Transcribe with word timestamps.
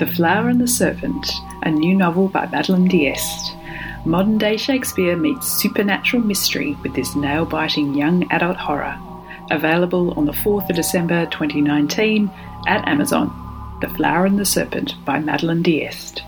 The 0.00 0.06
Flower 0.06 0.48
and 0.48 0.58
the 0.58 0.66
Serpent, 0.66 1.30
a 1.62 1.70
new 1.70 1.94
novel 1.94 2.28
by 2.28 2.46
Madeleine 2.46 2.88
D'Este. 2.88 3.54
Modern 4.06 4.38
day 4.38 4.56
Shakespeare 4.56 5.14
meets 5.14 5.46
supernatural 5.60 6.22
mystery 6.22 6.74
with 6.82 6.94
this 6.94 7.14
nail 7.14 7.44
biting 7.44 7.92
young 7.92 8.26
adult 8.32 8.56
horror. 8.56 8.98
Available 9.50 10.14
on 10.18 10.24
the 10.24 10.32
4th 10.32 10.70
of 10.70 10.76
December 10.76 11.26
2019 11.26 12.30
at 12.66 12.88
Amazon. 12.88 13.28
The 13.82 13.90
Flower 13.90 14.24
and 14.24 14.38
the 14.38 14.46
Serpent 14.46 14.94
by 15.04 15.18
Madeleine 15.18 15.60
D'Este. 15.60 16.22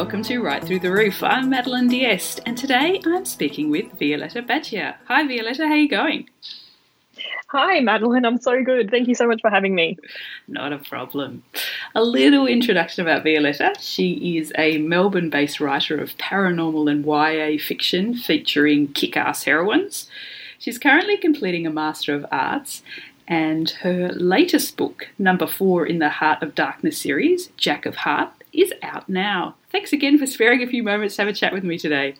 Welcome 0.00 0.22
to 0.22 0.38
Write 0.38 0.64
Through 0.64 0.78
the 0.78 0.90
Roof. 0.90 1.22
I'm 1.22 1.50
Madeleine 1.50 1.86
D'Este 1.86 2.40
and 2.46 2.56
today 2.56 3.02
I'm 3.04 3.26
speaking 3.26 3.68
with 3.68 3.92
Violetta 3.98 4.40
Baccia. 4.40 4.96
Hi 5.04 5.26
Violetta, 5.26 5.66
how 5.66 5.74
are 5.74 5.76
you 5.76 5.90
going? 5.90 6.26
Hi 7.48 7.80
Madeline, 7.80 8.24
I'm 8.24 8.40
so 8.40 8.64
good. 8.64 8.90
Thank 8.90 9.08
you 9.08 9.14
so 9.14 9.26
much 9.26 9.42
for 9.42 9.50
having 9.50 9.74
me. 9.74 9.98
Not 10.48 10.72
a 10.72 10.78
problem. 10.78 11.42
A 11.94 12.02
little 12.02 12.46
introduction 12.46 13.06
about 13.06 13.24
Violetta. 13.24 13.74
She 13.78 14.38
is 14.38 14.54
a 14.56 14.78
Melbourne 14.78 15.28
based 15.28 15.60
writer 15.60 16.00
of 16.00 16.16
paranormal 16.16 16.90
and 16.90 17.04
YA 17.04 17.62
fiction 17.62 18.14
featuring 18.14 18.94
kick 18.94 19.18
ass 19.18 19.44
heroines. 19.44 20.08
She's 20.58 20.78
currently 20.78 21.18
completing 21.18 21.66
a 21.66 21.70
Master 21.70 22.14
of 22.14 22.24
Arts 22.32 22.82
and 23.28 23.68
her 23.82 24.08
latest 24.14 24.78
book, 24.78 25.08
number 25.18 25.46
four 25.46 25.84
in 25.84 25.98
the 25.98 26.08
Heart 26.08 26.42
of 26.42 26.54
Darkness 26.54 26.96
series, 26.96 27.48
Jack 27.58 27.84
of 27.84 27.96
Heart, 27.96 28.30
is 28.54 28.72
out 28.82 29.06
now. 29.06 29.56
Thanks 29.70 29.92
again 29.92 30.18
for 30.18 30.26
sparing 30.26 30.62
a 30.62 30.66
few 30.66 30.82
moments 30.82 31.16
to 31.16 31.22
have 31.22 31.28
a 31.28 31.32
chat 31.32 31.52
with 31.52 31.64
me 31.64 31.78
today. 31.78 32.14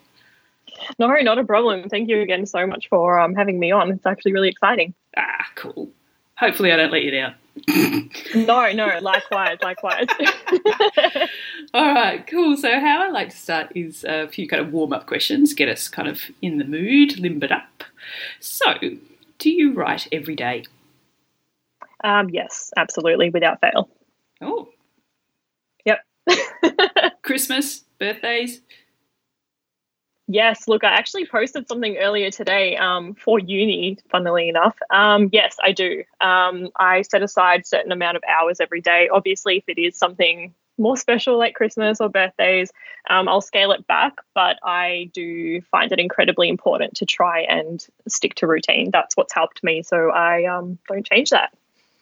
No, 0.98 1.08
not 1.08 1.38
a 1.38 1.44
problem. 1.44 1.88
Thank 1.88 2.08
you 2.08 2.20
again 2.20 2.46
so 2.46 2.66
much 2.66 2.88
for 2.88 3.18
um, 3.18 3.34
having 3.34 3.58
me 3.58 3.72
on. 3.72 3.90
It's 3.90 4.06
actually 4.06 4.32
really 4.32 4.48
exciting. 4.48 4.94
Ah, 5.16 5.46
cool. 5.56 5.90
Hopefully, 6.36 6.72
I 6.72 6.76
don't 6.76 6.92
let 6.92 7.02
you 7.02 7.10
down. 7.10 7.34
no, 8.34 8.72
no, 8.72 8.98
likewise, 9.02 9.58
likewise. 9.62 10.06
All 11.74 11.92
right, 11.92 12.26
cool. 12.26 12.56
So, 12.56 12.80
how 12.80 13.02
I 13.02 13.10
like 13.10 13.30
to 13.30 13.36
start 13.36 13.72
is 13.74 14.04
a 14.04 14.28
few 14.28 14.48
kind 14.48 14.62
of 14.62 14.72
warm 14.72 14.92
up 14.92 15.06
questions, 15.06 15.52
get 15.52 15.68
us 15.68 15.88
kind 15.88 16.08
of 16.08 16.22
in 16.40 16.58
the 16.58 16.64
mood, 16.64 17.18
limbered 17.18 17.52
up. 17.52 17.84
So, 18.38 18.74
do 19.38 19.50
you 19.50 19.74
write 19.74 20.08
every 20.12 20.36
day? 20.36 20.64
Um, 22.02 22.30
yes, 22.30 22.72
absolutely, 22.76 23.28
without 23.30 23.60
fail. 23.60 23.90
Oh, 24.40 24.68
Yep. 25.84 25.98
Christmas, 27.30 27.84
birthdays. 28.00 28.60
Yes, 30.26 30.66
look, 30.66 30.82
I 30.82 30.88
actually 30.88 31.26
posted 31.26 31.68
something 31.68 31.96
earlier 31.96 32.28
today 32.28 32.76
um, 32.76 33.14
for 33.14 33.38
uni, 33.38 33.98
funnily 34.10 34.48
enough. 34.48 34.76
Um, 34.90 35.30
yes, 35.32 35.56
I 35.62 35.70
do. 35.70 36.02
Um, 36.20 36.70
I 36.74 37.02
set 37.02 37.22
aside 37.22 37.68
certain 37.68 37.92
amount 37.92 38.16
of 38.16 38.24
hours 38.28 38.58
every 38.58 38.80
day. 38.80 39.08
Obviously, 39.12 39.58
if 39.58 39.64
it 39.68 39.80
is 39.80 39.96
something 39.96 40.52
more 40.76 40.96
special 40.96 41.38
like 41.38 41.54
Christmas 41.54 42.00
or 42.00 42.08
birthdays, 42.08 42.72
um, 43.08 43.28
I'll 43.28 43.40
scale 43.40 43.70
it 43.70 43.86
back, 43.86 44.14
but 44.34 44.58
I 44.64 45.08
do 45.14 45.60
find 45.70 45.92
it 45.92 46.00
incredibly 46.00 46.48
important 46.48 46.96
to 46.96 47.06
try 47.06 47.42
and 47.42 47.86
stick 48.08 48.34
to 48.36 48.48
routine. 48.48 48.90
That's 48.90 49.16
what's 49.16 49.32
helped 49.32 49.62
me, 49.62 49.84
so 49.84 50.10
I 50.10 50.46
um, 50.46 50.78
don't 50.88 51.06
change 51.06 51.30
that. 51.30 51.56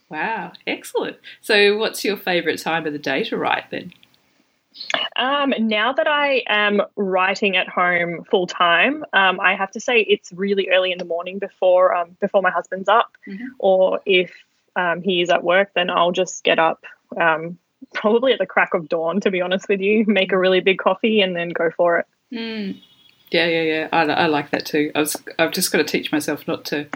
Wow, 0.09 0.53
excellent. 0.67 1.19
So, 1.43 1.77
what's 1.77 2.03
your 2.03 2.17
favourite 2.17 2.61
time 2.61 2.87
of 2.87 2.95
the 2.95 2.99
day 2.99 3.25
to 3.25 3.37
write 3.37 3.71
then? 3.71 3.93
Um, 5.17 5.53
now 5.59 5.93
that 5.93 6.07
I 6.07 6.43
am 6.49 6.83
writing 6.97 7.57
at 7.57 7.69
home 7.69 8.25
full 8.31 8.47
time, 8.47 9.05
um, 9.13 9.41
I 9.41 9.55
have 9.55 9.71
to 9.73 9.81
say 9.81 10.01
it's 10.01 10.33
really 10.33 10.69
early 10.71 10.93
in 10.93 10.99
the 10.99 11.05
morning 11.05 11.39
before 11.39 11.95
um, 11.95 12.17
before 12.21 12.43
my 12.43 12.51
husband's 12.51 12.89
up, 12.89 13.13
Mhm. 13.27 13.39
or 13.59 14.01
if 14.07 14.33
um, 14.77 15.03
he 15.03 15.21
is 15.23 15.31
at 15.31 15.43
work, 15.43 15.71
then 15.75 15.91
I'll 15.91 16.13
just 16.13 16.45
get 16.45 16.59
up. 16.59 16.85
Um, 17.17 17.59
probably 17.95 18.33
at 18.33 18.39
the 18.39 18.47
crack 18.47 18.75
of 18.75 18.89
dawn, 18.89 19.21
to 19.21 19.31
be 19.31 19.41
honest 19.41 19.69
with 19.69 19.81
you, 19.81 20.05
make 20.07 20.33
a 20.33 20.39
really 20.39 20.61
big 20.61 20.79
coffee 20.79 21.21
and 21.21 21.35
then 21.35 21.49
go 21.51 21.71
for 21.77 21.99
it. 21.99 22.07
Mm. 22.33 22.81
Yeah, 23.31 23.47
yeah, 23.47 23.63
yeah. 23.63 23.89
I, 23.93 24.03
I 24.05 24.27
like 24.27 24.51
that 24.51 24.67
too. 24.67 24.91
I 24.95 25.01
was, 25.01 25.17
I've 25.39 25.53
just 25.53 25.71
got 25.73 25.79
to 25.79 25.85
teach 25.85 26.13
myself 26.13 26.47
not 26.47 26.65
to, 26.67 26.87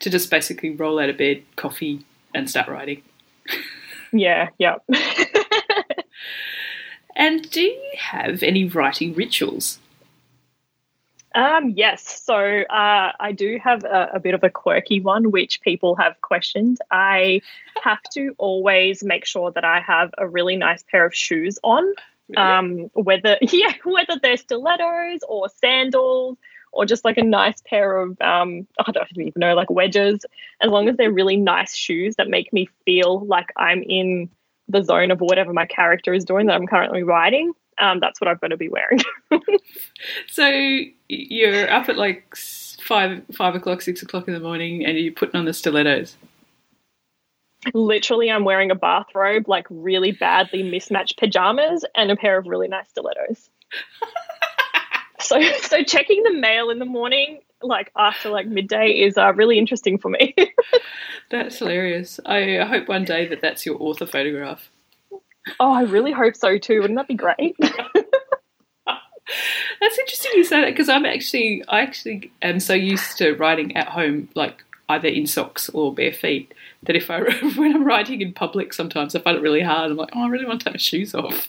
to 0.00 0.10
just 0.10 0.30
basically 0.30 0.70
roll 0.70 0.98
out 0.98 1.08
of 1.10 1.18
bed, 1.18 1.42
coffee, 1.56 2.04
and 2.34 2.48
start 2.48 2.68
writing. 2.68 3.02
Yeah, 4.12 4.48
yeah. 4.58 4.76
And 7.16 7.48
do 7.50 7.62
you 7.62 7.92
have 7.98 8.42
any 8.42 8.64
writing 8.64 9.14
rituals? 9.14 9.78
Um, 11.34 11.70
yes, 11.70 12.22
so 12.24 12.36
uh, 12.36 13.12
I 13.20 13.32
do 13.32 13.58
have 13.62 13.84
a, 13.84 14.10
a 14.14 14.20
bit 14.20 14.34
of 14.34 14.42
a 14.42 14.50
quirky 14.50 15.00
one, 15.00 15.30
which 15.30 15.60
people 15.60 15.94
have 15.96 16.20
questioned. 16.22 16.78
I 16.90 17.42
have 17.84 18.02
to 18.14 18.34
always 18.38 19.04
make 19.04 19.24
sure 19.24 19.52
that 19.52 19.64
I 19.64 19.80
have 19.80 20.12
a 20.18 20.26
really 20.26 20.56
nice 20.56 20.82
pair 20.82 21.06
of 21.06 21.14
shoes 21.14 21.58
on, 21.62 21.84
um, 22.36 22.90
whether 22.94 23.38
yeah, 23.42 23.72
whether 23.84 24.18
they're 24.20 24.36
stilettos 24.36 25.20
or 25.28 25.48
sandals 25.48 26.38
or 26.72 26.84
just 26.84 27.04
like 27.04 27.18
a 27.18 27.24
nice 27.24 27.60
pair 27.66 27.96
of 27.98 28.20
um, 28.20 28.66
I 28.84 28.90
don't 28.90 29.08
even 29.16 29.32
know, 29.36 29.54
like 29.54 29.70
wedges. 29.70 30.24
As 30.60 30.70
long 30.70 30.88
as 30.88 30.96
they're 30.96 31.12
really 31.12 31.36
nice 31.36 31.74
shoes 31.74 32.16
that 32.16 32.28
make 32.28 32.52
me 32.52 32.68
feel 32.84 33.24
like 33.26 33.52
I'm 33.56 33.82
in 33.82 34.30
the 34.70 34.82
zone 34.82 35.10
of 35.10 35.20
whatever 35.20 35.52
my 35.52 35.66
character 35.66 36.14
is 36.14 36.24
doing 36.24 36.46
that 36.46 36.56
I'm 36.56 36.66
currently 36.66 37.02
writing. 37.02 37.52
Um, 37.78 37.98
that's 38.00 38.20
what 38.20 38.28
I've 38.28 38.40
got 38.40 38.48
to 38.48 38.56
be 38.56 38.68
wearing. 38.68 39.00
So 40.28 40.48
you're 41.08 41.70
up 41.70 41.88
at 41.88 41.96
like 41.96 42.34
five 42.36 43.22
five 43.32 43.54
o'clock, 43.54 43.82
six 43.82 44.02
o'clock 44.02 44.28
in 44.28 44.34
the 44.34 44.40
morning, 44.40 44.84
and 44.84 44.98
you're 44.98 45.12
putting 45.12 45.36
on 45.36 45.44
the 45.44 45.52
stilettos. 45.52 46.16
literally 47.74 48.30
I'm 48.30 48.44
wearing 48.44 48.70
a 48.70 48.74
bathrobe, 48.74 49.48
like 49.48 49.66
really 49.68 50.12
badly 50.12 50.62
mismatched 50.62 51.18
pajamas, 51.18 51.84
and 51.94 52.10
a 52.10 52.16
pair 52.16 52.38
of 52.38 52.46
really 52.46 52.68
nice 52.68 52.88
stilettos. 52.88 53.50
so, 55.20 55.40
so 55.58 55.82
checking 55.82 56.22
the 56.22 56.32
mail 56.32 56.70
in 56.70 56.78
the 56.78 56.86
morning, 56.86 57.40
like 57.62 57.90
after 57.96 58.30
like 58.30 58.46
midday, 58.46 58.90
is 58.90 59.16
uh, 59.16 59.32
really 59.34 59.58
interesting 59.58 59.98
for 59.98 60.08
me. 60.08 60.34
That's 61.30 61.58
hilarious. 61.58 62.18
I 62.26 62.64
hope 62.64 62.88
one 62.88 63.04
day 63.04 63.28
that 63.28 63.40
that's 63.40 63.64
your 63.64 63.76
author 63.80 64.06
photograph. 64.06 64.70
oh, 65.60 65.72
I 65.72 65.82
really 65.82 66.12
hope 66.12 66.36
so 66.36 66.58
too. 66.58 66.80
Wouldn't 66.80 66.98
that 66.98 67.08
be 67.08 67.14
great? 67.14 67.56
That's 69.80 69.98
interesting 69.98 70.32
you 70.34 70.44
say 70.44 70.60
that 70.60 70.70
because 70.70 70.88
I'm 70.88 71.06
actually 71.06 71.62
I 71.68 71.82
actually 71.82 72.32
am 72.42 72.58
so 72.58 72.74
used 72.74 73.16
to 73.18 73.34
writing 73.34 73.76
at 73.76 73.88
home, 73.88 74.28
like 74.34 74.64
either 74.88 75.06
in 75.08 75.26
socks 75.26 75.68
or 75.70 75.94
bare 75.94 76.12
feet, 76.12 76.52
that 76.82 76.96
if 76.96 77.10
I 77.10 77.20
when 77.56 77.74
I'm 77.74 77.84
writing 77.84 78.20
in 78.20 78.32
public, 78.32 78.72
sometimes 78.72 79.14
I 79.14 79.20
find 79.20 79.36
it 79.36 79.42
really 79.42 79.62
hard. 79.62 79.90
I'm 79.90 79.96
like, 79.96 80.10
oh, 80.14 80.24
I 80.24 80.28
really 80.28 80.46
want 80.46 80.60
to 80.60 80.64
take 80.64 80.74
my 80.74 80.78
shoes 80.78 81.14
off. 81.14 81.48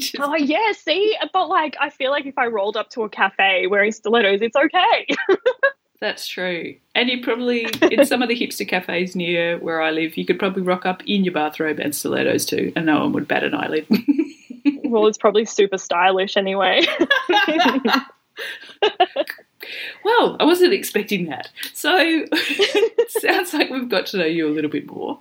Is, 0.00 0.16
oh 0.20 0.36
yeah, 0.36 0.72
see, 0.72 1.16
but 1.32 1.48
like 1.48 1.76
I 1.80 1.90
feel 1.90 2.10
like 2.10 2.26
if 2.26 2.38
I 2.38 2.46
rolled 2.46 2.76
up 2.76 2.90
to 2.90 3.02
a 3.02 3.08
cafe 3.08 3.66
wearing 3.66 3.92
stilettos, 3.92 4.40
it's 4.42 4.56
okay. 4.56 5.06
that's 6.00 6.26
true. 6.26 6.76
And 6.94 7.08
you 7.08 7.22
probably 7.22 7.64
in 7.90 8.04
some 8.04 8.22
of 8.22 8.28
the 8.28 8.36
hipster 8.38 8.66
cafes 8.66 9.14
near 9.14 9.58
where 9.58 9.82
I 9.82 9.90
live, 9.90 10.16
you 10.16 10.24
could 10.24 10.38
probably 10.38 10.62
rock 10.62 10.86
up 10.86 11.02
in 11.06 11.24
your 11.24 11.34
bathrobe 11.34 11.78
and 11.78 11.94
stilettos 11.94 12.46
too, 12.46 12.72
and 12.76 12.86
no 12.86 13.00
one 13.00 13.12
would 13.12 13.28
bat 13.28 13.44
an 13.44 13.54
eyelid. 13.54 13.86
well, 14.84 15.06
it's 15.06 15.18
probably 15.18 15.44
super 15.44 15.78
stylish 15.78 16.36
anyway. 16.36 16.82
Well, 20.04 20.36
I 20.40 20.44
wasn't 20.44 20.72
expecting 20.72 21.26
that. 21.26 21.50
So, 21.74 22.24
sounds 23.08 23.52
like 23.52 23.70
we've 23.70 23.88
got 23.88 24.06
to 24.06 24.18
know 24.18 24.24
you 24.24 24.48
a 24.48 24.50
little 24.50 24.70
bit 24.70 24.86
more. 24.90 25.20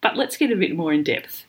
But 0.00 0.16
let's 0.16 0.36
get 0.36 0.52
a 0.52 0.56
bit 0.56 0.76
more 0.76 0.92
in 0.92 1.02
depth. 1.02 1.44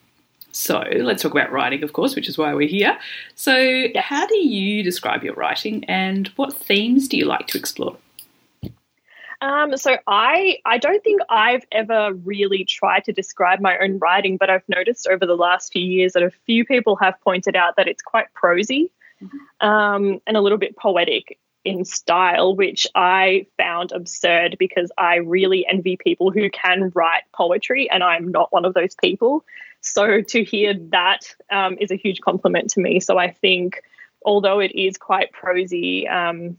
So, 0.51 0.83
let's 0.97 1.21
talk 1.21 1.31
about 1.31 1.51
writing, 1.51 1.83
of 1.83 1.93
course, 1.93 2.15
which 2.15 2.27
is 2.27 2.37
why 2.37 2.53
we're 2.53 2.67
here. 2.67 2.97
So, 3.35 3.87
how 3.95 4.25
do 4.25 4.37
you 4.37 4.83
describe 4.83 5.23
your 5.23 5.35
writing 5.35 5.83
and 5.85 6.27
what 6.29 6.53
themes 6.53 7.07
do 7.07 7.17
you 7.17 7.25
like 7.25 7.47
to 7.47 7.57
explore? 7.57 7.97
Um, 9.41 9.77
so 9.77 9.97
I 10.05 10.57
I 10.65 10.77
don't 10.77 11.01
think 11.03 11.21
I've 11.29 11.63
ever 11.71 12.13
really 12.13 12.65
tried 12.65 13.05
to 13.05 13.13
describe 13.13 13.61
my 13.61 13.77
own 13.77 13.97
writing, 13.99 14.37
but 14.37 14.49
I've 14.49 14.67
noticed 14.67 15.07
over 15.07 15.25
the 15.25 15.37
last 15.37 15.71
few 15.71 15.83
years 15.83 16.13
that 16.13 16.23
a 16.23 16.31
few 16.45 16.65
people 16.65 16.97
have 16.97 17.15
pointed 17.21 17.55
out 17.55 17.77
that 17.77 17.87
it's 17.87 18.01
quite 18.01 18.33
prosy 18.33 18.91
mm-hmm. 19.23 19.67
um, 19.67 20.21
and 20.27 20.35
a 20.35 20.41
little 20.41 20.57
bit 20.57 20.75
poetic 20.75 21.37
in 21.63 21.85
style, 21.85 22.55
which 22.55 22.87
I 22.95 23.45
found 23.57 23.91
absurd 23.91 24.57
because 24.59 24.91
I 24.97 25.17
really 25.17 25.65
envy 25.67 25.97
people 25.97 26.31
who 26.31 26.49
can 26.49 26.91
write 26.93 27.23
poetry, 27.33 27.89
and 27.89 28.03
I'm 28.03 28.31
not 28.31 28.51
one 28.51 28.65
of 28.65 28.73
those 28.73 28.95
people. 28.95 29.45
So 29.81 30.21
to 30.21 30.43
hear 30.43 30.73
that 30.91 31.35
um, 31.51 31.77
is 31.79 31.91
a 31.91 31.95
huge 31.95 32.21
compliment 32.21 32.71
to 32.71 32.81
me. 32.81 32.99
So 32.99 33.17
I 33.17 33.31
think, 33.31 33.81
although 34.23 34.59
it 34.59 34.75
is 34.75 34.97
quite 34.97 35.31
prosy, 35.31 36.07
um, 36.07 36.57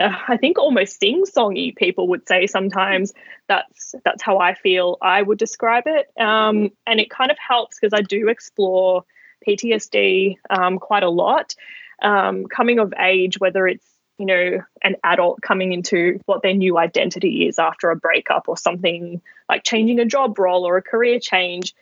uh, 0.00 0.12
I 0.28 0.36
think 0.36 0.58
almost 0.58 1.00
sing-songy. 1.00 1.76
People 1.76 2.08
would 2.08 2.26
say 2.28 2.46
sometimes 2.46 3.12
that's 3.48 3.94
that's 4.04 4.22
how 4.22 4.38
I 4.38 4.54
feel. 4.54 4.96
I 5.02 5.20
would 5.20 5.38
describe 5.38 5.84
it, 5.86 6.08
um, 6.20 6.70
and 6.86 7.00
it 7.00 7.10
kind 7.10 7.30
of 7.30 7.38
helps 7.38 7.78
because 7.78 7.98
I 7.98 8.02
do 8.02 8.28
explore 8.28 9.04
PTSD 9.46 10.36
um, 10.50 10.78
quite 10.78 11.02
a 11.02 11.10
lot. 11.10 11.54
Um, 12.00 12.46
coming 12.46 12.78
of 12.78 12.94
age, 12.98 13.40
whether 13.40 13.66
it's 13.66 13.86
you 14.18 14.26
know 14.26 14.62
an 14.82 14.96
adult 15.02 15.40
coming 15.42 15.72
into 15.72 16.20
what 16.26 16.42
their 16.42 16.54
new 16.54 16.78
identity 16.78 17.48
is 17.48 17.58
after 17.58 17.90
a 17.90 17.96
breakup 17.96 18.48
or 18.48 18.56
something 18.56 19.20
like 19.48 19.64
changing 19.64 19.98
a 19.98 20.04
job 20.04 20.38
role 20.38 20.66
or 20.66 20.76
a 20.76 20.82
career 20.82 21.18
change. 21.18 21.74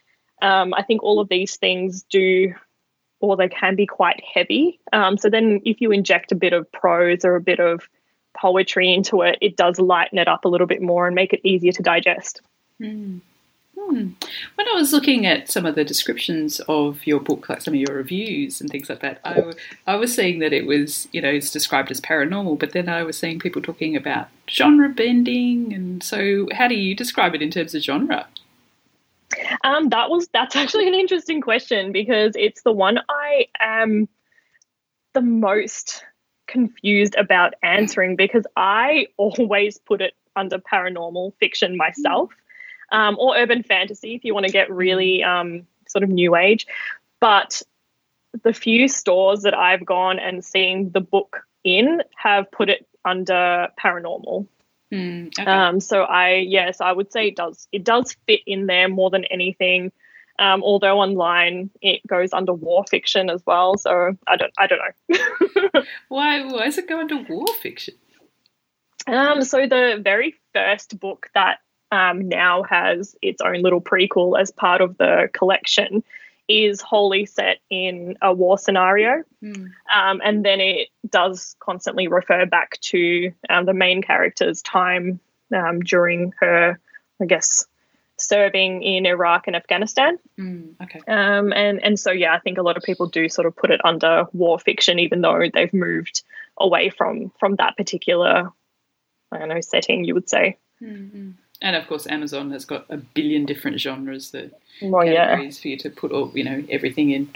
Um, 0.43 0.75
I 0.75 0.83
think 0.83 1.03
all 1.03 1.21
of 1.21 1.29
these 1.29 1.57
things 1.57 2.05
do 2.11 2.55
or 3.21 3.37
they 3.37 3.49
can 3.49 3.77
be 3.77 3.87
quite 3.87 4.23
heavy. 4.23 4.79
Um, 4.93 5.17
so 5.17 5.31
then, 5.31 5.61
if 5.65 5.81
you 5.81 5.91
inject 5.91 6.33
a 6.33 6.37
bit 6.37 6.53
of 6.53 6.71
prose 6.71 7.25
or 7.25 7.37
a 7.37 7.41
bit 7.41 7.61
of 7.61 7.89
poetry 8.39 8.93
into 8.93 9.23
it, 9.23 9.39
it 9.41 9.57
does 9.57 9.79
lighten 9.79 10.19
it 10.19 10.29
up 10.29 10.45
a 10.45 10.49
little 10.49 10.67
bit 10.67 10.83
more 10.83 11.07
and 11.07 11.15
make 11.15 11.33
it 11.33 11.41
easier 11.43 11.73
to 11.73 11.83
digest. 11.83 12.43
Mm. 12.81 13.21
Hmm. 13.79 14.09
When 14.55 14.69
I 14.69 14.73
was 14.73 14.93
looking 14.93 15.27
at 15.27 15.51
some 15.51 15.67
of 15.67 15.75
the 15.75 15.85
descriptions 15.85 16.61
of 16.61 17.07
your 17.07 17.21
book, 17.21 17.49
like 17.49 17.61
some 17.61 17.75
of 17.75 17.81
your 17.81 17.95
reviews 17.95 18.61
and 18.61 18.71
things 18.71 18.89
like 18.89 19.01
that, 19.01 19.21
I, 19.23 19.53
I 19.87 19.97
was 19.97 20.15
seeing 20.15 20.39
that 20.39 20.55
it 20.55 20.67
was, 20.67 21.09
you 21.13 21.21
know, 21.21 21.29
it's 21.29 21.51
described 21.51 21.91
as 21.91 22.01
paranormal, 22.01 22.59
but 22.59 22.73
then 22.73 22.89
I 22.89 23.03
was 23.03 23.19
seeing 23.19 23.39
people 23.39 23.61
talking 23.61 23.95
about 23.95 24.29
genre 24.49 24.89
bending. 24.89 25.75
And 25.75 26.03
so, 26.03 26.49
how 26.53 26.69
do 26.69 26.75
you 26.75 26.95
describe 26.95 27.35
it 27.35 27.43
in 27.43 27.51
terms 27.51 27.75
of 27.75 27.83
genre? 27.83 28.27
Um, 29.67 29.89
that 29.89 30.11
was 30.11 30.29
that's 30.33 30.55
actually 30.55 30.87
an 30.87 30.95
interesting 30.95 31.41
question 31.41 31.91
because 31.91 32.35
it's 32.37 32.63
the 32.63 32.71
one 32.71 33.01
I 33.09 33.47
am 33.59 34.09
the 35.13 35.21
most 35.21 36.05
confused 36.47 37.17
about 37.17 37.55
answering 37.65 38.15
because 38.15 38.47
I 38.57 39.09
always 39.17 39.79
put 39.79 40.01
it 40.01 40.15
under 40.37 40.59
paranormal 40.59 41.33
fiction 41.41 41.77
myself 41.77 42.31
um, 42.93 43.17
or 43.19 43.37
urban 43.37 43.65
fantasy 43.65 44.15
if 44.15 44.25
you 44.25 44.35
want 44.35 44.47
to 44.47 44.53
get 44.53 44.71
really 44.71 45.25
um, 45.25 45.67
sort 45.89 46.05
of 46.05 46.11
new 46.11 46.37
age. 46.37 46.69
But 47.19 47.61
the 48.45 48.53
few 48.53 48.87
stores 48.87 49.43
that 49.43 49.55
I've 49.55 49.85
gone 49.85 50.21
and 50.21 50.45
seen 50.45 50.93
the 50.93 51.01
book 51.01 51.45
in 51.65 52.03
have 52.15 52.49
put 52.53 52.69
it 52.69 52.87
under 53.05 53.67
paranormal. 53.83 54.47
Mm, 54.97 55.27
okay. 55.39 55.45
um, 55.45 55.81
so 55.81 56.03
I 56.03 56.37
yes, 56.37 56.81
I 56.81 56.91
would 56.91 57.13
say 57.13 57.29
it 57.29 57.37
does 57.37 57.69
it 57.71 57.85
does 57.85 58.17
fit 58.27 58.41
in 58.47 58.67
there 58.67 58.89
more 58.89 59.11
than 59.11 59.25
anything. 59.27 59.93
Um, 60.39 60.63
although 60.63 61.01
online 61.01 61.71
it 61.81 62.07
goes 62.07 62.33
under 62.33 62.53
war 62.53 62.85
fiction 62.89 63.31
as 63.31 63.43
well. 63.47 63.77
So 63.77 64.17
I 64.27 64.37
don't 64.37 64.53
I 64.59 64.67
don't 64.67 64.79
know. 65.09 65.83
why 66.09 66.45
why 66.47 66.65
does 66.65 66.79
it 66.79 66.89
go 66.89 67.01
under 67.01 67.23
war 67.29 67.47
fiction? 67.61 67.95
Um, 69.07 69.43
so 69.43 69.67
the 69.67 70.01
very 70.03 70.35
first 70.55 70.99
book 70.99 71.29
that 71.35 71.59
um, 71.93 72.29
now 72.29 72.63
has 72.65 73.15
its 73.23 73.41
own 73.41 73.63
little 73.63 73.81
prequel 73.81 74.41
as 74.41 74.51
part 74.51 74.81
of 74.81 74.97
the 74.99 75.29
collection 75.33 76.03
is 76.49 76.81
wholly 76.81 77.27
set 77.27 77.59
in 77.71 78.17
a 78.23 78.33
war 78.33 78.59
scenario. 78.59 79.23
Mm. 79.43 79.71
Um, 79.95 80.21
and 80.25 80.45
then 80.45 80.61
it 80.61 80.89
does 81.09 81.57
constantly 81.59 82.09
refer 82.09 82.47
back 82.47 82.81
to 82.83 83.33
um, 83.51 83.65
the 83.67 83.75
main 83.75 84.03
character's 84.03 84.63
time 84.63 85.21
um, 85.55 85.81
during 85.81 86.33
her, 86.41 86.79
I 87.21 87.25
guess, 87.27 87.67
serving 88.19 88.83
in 88.83 89.07
Iraq 89.07 89.47
and 89.47 89.57
Afghanistan. 89.57 90.19
Mm, 90.39 90.75
okay. 90.83 91.01
Um, 91.07 91.53
and, 91.53 91.83
and 91.85 91.99
so, 91.99 92.11
yeah, 92.13 92.35
I 92.35 92.39
think 92.39 92.59
a 92.59 92.63
lot 92.63 92.77
of 92.77 92.83
people 92.83 93.07
do 93.07 93.29
sort 93.29 93.47
of 93.47 93.57
put 93.57 93.71
it 93.71 93.81
under 93.85 94.25
war 94.33 94.59
fiction, 94.59 94.99
even 94.99 95.21
though 95.21 95.43
they've 95.53 95.75
moved 95.75 96.23
away 96.59 96.89
from 96.91 97.31
from 97.39 97.57
that 97.57 97.77
particular, 97.77 98.51
I 99.31 99.39
don't 99.39 99.49
know, 99.49 99.61
setting, 99.61 100.05
you 100.05 100.15
would 100.15 100.29
say. 100.29 100.57
Mm-hmm. 100.83 101.33
And 101.63 101.75
of 101.75 101.87
course, 101.87 102.07
Amazon 102.07 102.51
has 102.51 102.65
got 102.65 102.87
a 102.91 102.97
billion 102.97 103.47
different 103.47 103.81
genres 103.81 104.31
that 104.33 104.61
well, 104.83 105.05
categories 105.05 105.59
yeah. 105.59 105.63
for 105.63 105.69
you 105.69 105.77
to 105.79 105.91
put 105.91 106.13
all 106.13 106.31
you 106.35 106.45
know 106.45 106.65
everything 106.69 107.11
in. 107.11 107.31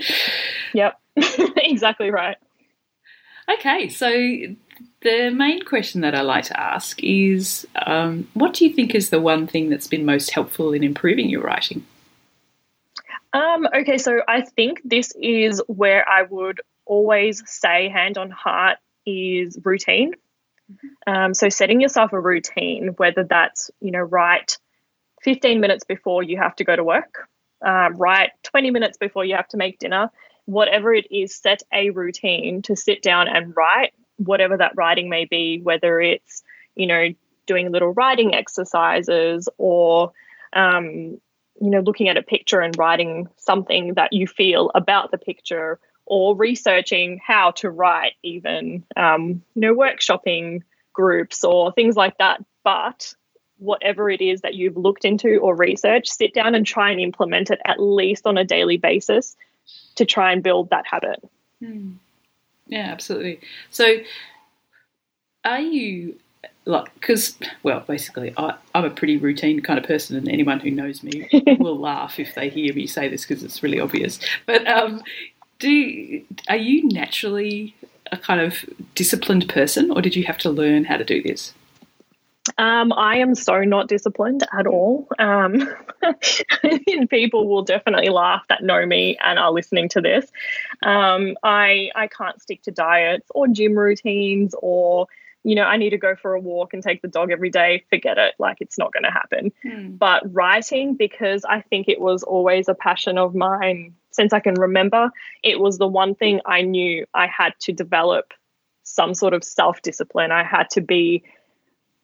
Yep, 0.74 1.00
exactly 1.56 2.10
right. 2.10 2.36
Okay, 3.52 3.88
so 3.88 4.08
the 5.02 5.30
main 5.30 5.64
question 5.64 6.02
that 6.02 6.14
I 6.14 6.20
like 6.20 6.44
to 6.44 6.60
ask 6.60 7.02
is, 7.02 7.66
um, 7.86 8.28
what 8.34 8.54
do 8.54 8.66
you 8.66 8.74
think 8.74 8.94
is 8.94 9.10
the 9.10 9.20
one 9.20 9.46
thing 9.46 9.70
that's 9.70 9.88
been 9.88 10.04
most 10.04 10.30
helpful 10.30 10.72
in 10.72 10.84
improving 10.84 11.28
your 11.28 11.42
writing? 11.42 11.84
Um, 13.32 13.66
okay, 13.74 13.98
so 13.98 14.20
I 14.28 14.42
think 14.42 14.80
this 14.84 15.12
is 15.20 15.62
where 15.68 16.08
I 16.08 16.22
would 16.22 16.60
always 16.84 17.42
say, 17.46 17.88
hand 17.88 18.18
on 18.18 18.30
heart, 18.30 18.78
is 19.06 19.58
routine. 19.64 20.14
Um, 21.06 21.34
so 21.34 21.48
setting 21.48 21.80
yourself 21.80 22.12
a 22.12 22.20
routine, 22.20 22.94
whether 22.96 23.24
that's 23.24 23.70
you 23.80 23.90
know 23.90 24.00
write 24.00 24.58
15 25.22 25.60
minutes 25.60 25.84
before 25.84 26.22
you 26.22 26.38
have 26.38 26.56
to 26.56 26.64
go 26.64 26.76
to 26.76 26.84
work, 26.84 27.28
uh, 27.64 27.90
write 27.94 28.30
20 28.44 28.70
minutes 28.70 28.96
before 28.96 29.24
you 29.24 29.34
have 29.36 29.48
to 29.48 29.56
make 29.56 29.78
dinner, 29.78 30.10
whatever 30.46 30.94
it 30.94 31.06
is, 31.10 31.34
set 31.34 31.62
a 31.72 31.90
routine 31.90 32.62
to 32.62 32.76
sit 32.76 33.02
down 33.02 33.28
and 33.28 33.54
write 33.56 33.92
whatever 34.16 34.56
that 34.56 34.72
writing 34.76 35.08
may 35.08 35.24
be, 35.24 35.60
whether 35.62 36.00
it's 36.00 36.42
you 36.74 36.86
know 36.86 37.08
doing 37.46 37.72
little 37.72 37.92
writing 37.92 38.34
exercises 38.34 39.48
or 39.58 40.12
um, 40.52 41.20
you 41.60 41.70
know 41.70 41.80
looking 41.80 42.08
at 42.08 42.16
a 42.16 42.22
picture 42.22 42.60
and 42.60 42.76
writing 42.78 43.28
something 43.36 43.94
that 43.94 44.12
you 44.12 44.26
feel 44.26 44.70
about 44.74 45.10
the 45.10 45.18
picture 45.18 45.78
or 46.10 46.34
researching 46.34 47.20
how 47.24 47.52
to 47.52 47.70
write, 47.70 48.14
even 48.24 48.82
um, 48.96 49.42
you 49.54 49.62
know, 49.62 49.74
workshopping 49.74 50.60
groups 50.92 51.44
or 51.44 51.70
things 51.72 51.94
like 51.94 52.18
that. 52.18 52.44
But 52.64 53.14
whatever 53.58 54.10
it 54.10 54.20
is 54.20 54.40
that 54.40 54.54
you've 54.54 54.76
looked 54.76 55.04
into 55.04 55.38
or 55.38 55.54
researched, 55.54 56.08
sit 56.08 56.34
down 56.34 56.56
and 56.56 56.66
try 56.66 56.90
and 56.90 57.00
implement 57.00 57.50
it 57.50 57.60
at 57.64 57.80
least 57.80 58.26
on 58.26 58.36
a 58.36 58.44
daily 58.44 58.76
basis 58.76 59.36
to 59.94 60.04
try 60.04 60.32
and 60.32 60.42
build 60.42 60.70
that 60.70 60.84
habit. 60.84 61.22
Hmm. 61.62 61.92
Yeah, 62.66 62.88
absolutely. 62.90 63.38
So, 63.70 63.98
are 65.44 65.60
you 65.60 66.16
like 66.64 66.92
because 66.94 67.38
well 67.62 67.82
basically 67.86 68.34
I, 68.36 68.54
i'm 68.74 68.84
a 68.84 68.90
pretty 68.90 69.16
routine 69.16 69.60
kind 69.60 69.78
of 69.78 69.86
person 69.86 70.16
and 70.16 70.28
anyone 70.28 70.60
who 70.60 70.70
knows 70.70 71.02
me 71.02 71.26
will 71.58 71.78
laugh 71.78 72.20
if 72.20 72.34
they 72.34 72.50
hear 72.50 72.74
me 72.74 72.86
say 72.86 73.08
this 73.08 73.24
because 73.24 73.42
it's 73.42 73.62
really 73.62 73.80
obvious 73.80 74.20
but 74.46 74.66
um, 74.68 75.02
do 75.60 76.22
are 76.48 76.56
you 76.56 76.88
naturally 76.88 77.74
a 78.10 78.16
kind 78.16 78.40
of 78.40 78.64
disciplined 78.94 79.48
person, 79.48 79.90
or 79.90 80.02
did 80.02 80.16
you 80.16 80.24
have 80.24 80.38
to 80.38 80.50
learn 80.50 80.84
how 80.84 80.96
to 80.96 81.04
do 81.04 81.22
this? 81.22 81.54
Um, 82.58 82.92
I 82.92 83.18
am 83.18 83.34
so 83.34 83.62
not 83.64 83.88
disciplined 83.88 84.44
at 84.52 84.66
all. 84.66 85.06
Um, 85.18 85.68
people 87.10 87.48
will 87.48 87.62
definitely 87.62 88.08
laugh 88.08 88.42
that 88.48 88.62
know 88.62 88.84
me 88.84 89.16
and 89.22 89.38
are 89.38 89.52
listening 89.52 89.88
to 89.90 90.00
this. 90.00 90.30
Um, 90.82 91.36
I 91.42 91.90
I 91.94 92.08
can't 92.08 92.40
stick 92.40 92.62
to 92.62 92.70
diets 92.70 93.30
or 93.34 93.46
gym 93.48 93.74
routines 93.74 94.54
or 94.58 95.06
you 95.44 95.54
know 95.54 95.64
I 95.64 95.76
need 95.76 95.90
to 95.90 95.98
go 95.98 96.16
for 96.16 96.34
a 96.34 96.40
walk 96.40 96.72
and 96.72 96.82
take 96.82 97.02
the 97.02 97.08
dog 97.08 97.30
every 97.30 97.50
day. 97.50 97.84
Forget 97.90 98.18
it. 98.18 98.34
Like 98.38 98.56
it's 98.60 98.78
not 98.78 98.92
going 98.92 99.04
to 99.04 99.10
happen. 99.10 99.52
Hmm. 99.62 99.96
But 99.96 100.22
writing 100.34 100.96
because 100.96 101.44
I 101.44 101.60
think 101.60 101.88
it 101.88 102.00
was 102.00 102.22
always 102.22 102.68
a 102.68 102.74
passion 102.74 103.18
of 103.18 103.34
mine 103.34 103.94
since 104.12 104.32
I 104.32 104.40
can 104.40 104.54
remember, 104.54 105.10
it 105.42 105.60
was 105.60 105.78
the 105.78 105.86
one 105.86 106.14
thing 106.14 106.40
I 106.46 106.62
knew 106.62 107.06
I 107.14 107.26
had 107.26 107.54
to 107.60 107.72
develop 107.72 108.32
some 108.82 109.14
sort 109.14 109.34
of 109.34 109.44
self 109.44 109.82
discipline. 109.82 110.32
I 110.32 110.44
had 110.44 110.70
to 110.70 110.80
be 110.80 111.24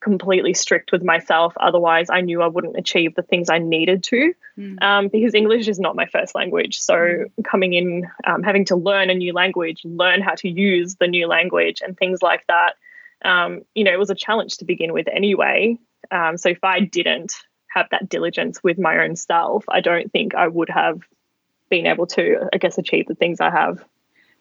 completely 0.01 0.55
strict 0.55 0.93
with 0.93 1.03
myself. 1.03 1.55
Otherwise, 1.59 2.11
I 2.11 2.21
knew 2.21 2.43
I 2.43 2.47
wouldn't 2.47 2.77
achieve 2.77 3.15
the 3.15 3.23
things 3.23 3.51
I 3.51 3.59
needed 3.59 4.05
to 4.05 4.35
mm. 4.57 4.83
um, 4.83 5.09
because 5.09 5.35
English 5.35 5.69
is 5.69 5.81
not 5.81 5.97
my 5.97 6.07
first 6.07 6.35
language. 6.35 6.79
So, 6.79 6.95
mm. 6.95 7.29
coming 7.45 7.73
in, 7.73 8.07
um, 8.27 8.43
having 8.43 8.65
to 8.67 8.77
learn 8.77 9.11
a 9.11 9.15
new 9.15 9.33
language, 9.33 9.81
learn 9.85 10.23
how 10.23 10.35
to 10.37 10.49
use 10.49 10.97
the 10.97 11.09
new 11.09 11.27
language, 11.27 11.83
and 11.85 11.97
things 11.97 12.23
like 12.23 12.47
that, 12.47 12.75
um, 13.25 13.63
you 13.75 13.85
know, 13.85 13.93
it 13.93 13.99
was 13.99 14.11
a 14.11 14.15
challenge 14.15 14.59
to 14.59 14.65
begin 14.65 14.93
with 14.93 15.09
anyway. 15.09 15.79
Um, 16.11 16.37
so, 16.37 16.51
if 16.51 16.63
I 16.63 16.81
didn't 16.81 17.35
have 17.75 17.89
that 17.91 18.09
diligence 18.09 18.63
with 18.63 18.79
my 18.79 19.03
own 19.03 19.17
self, 19.17 19.65
I 19.69 19.81
don't 19.81 20.13
think 20.13 20.35
I 20.35 20.47
would 20.47 20.71
have 20.71 21.01
been 21.69 21.87
able 21.87 22.07
to, 22.09 22.49
I 22.53 22.59
guess, 22.59 22.79
achieve 22.79 23.07
the 23.07 23.15
things 23.15 23.41
I 23.41 23.51
have. 23.51 23.85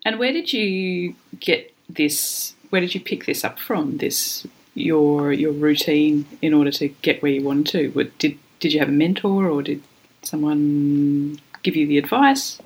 And 0.03 0.19
where 0.19 0.31
did 0.31 0.53
you 0.53 1.15
get 1.39 1.73
this? 1.89 2.53
Where 2.69 2.81
did 2.81 2.93
you 2.93 3.01
pick 3.01 3.25
this 3.25 3.43
up 3.43 3.59
from? 3.59 3.97
This 3.97 4.45
your 4.75 5.31
your 5.33 5.51
routine 5.53 6.25
in 6.41 6.53
order 6.53 6.71
to 6.71 6.89
get 7.01 7.21
where 7.21 7.31
you 7.31 7.43
wanted 7.43 7.67
to? 7.67 8.11
Did 8.19 8.37
did 8.59 8.73
you 8.73 8.79
have 8.79 8.89
a 8.89 8.93
mentor 8.93 9.47
or 9.47 9.61
did 9.61 9.81
someone 10.21 11.39
give 11.63 11.75
you 11.75 11.87
the 11.87 11.97
advice? 11.97 12.59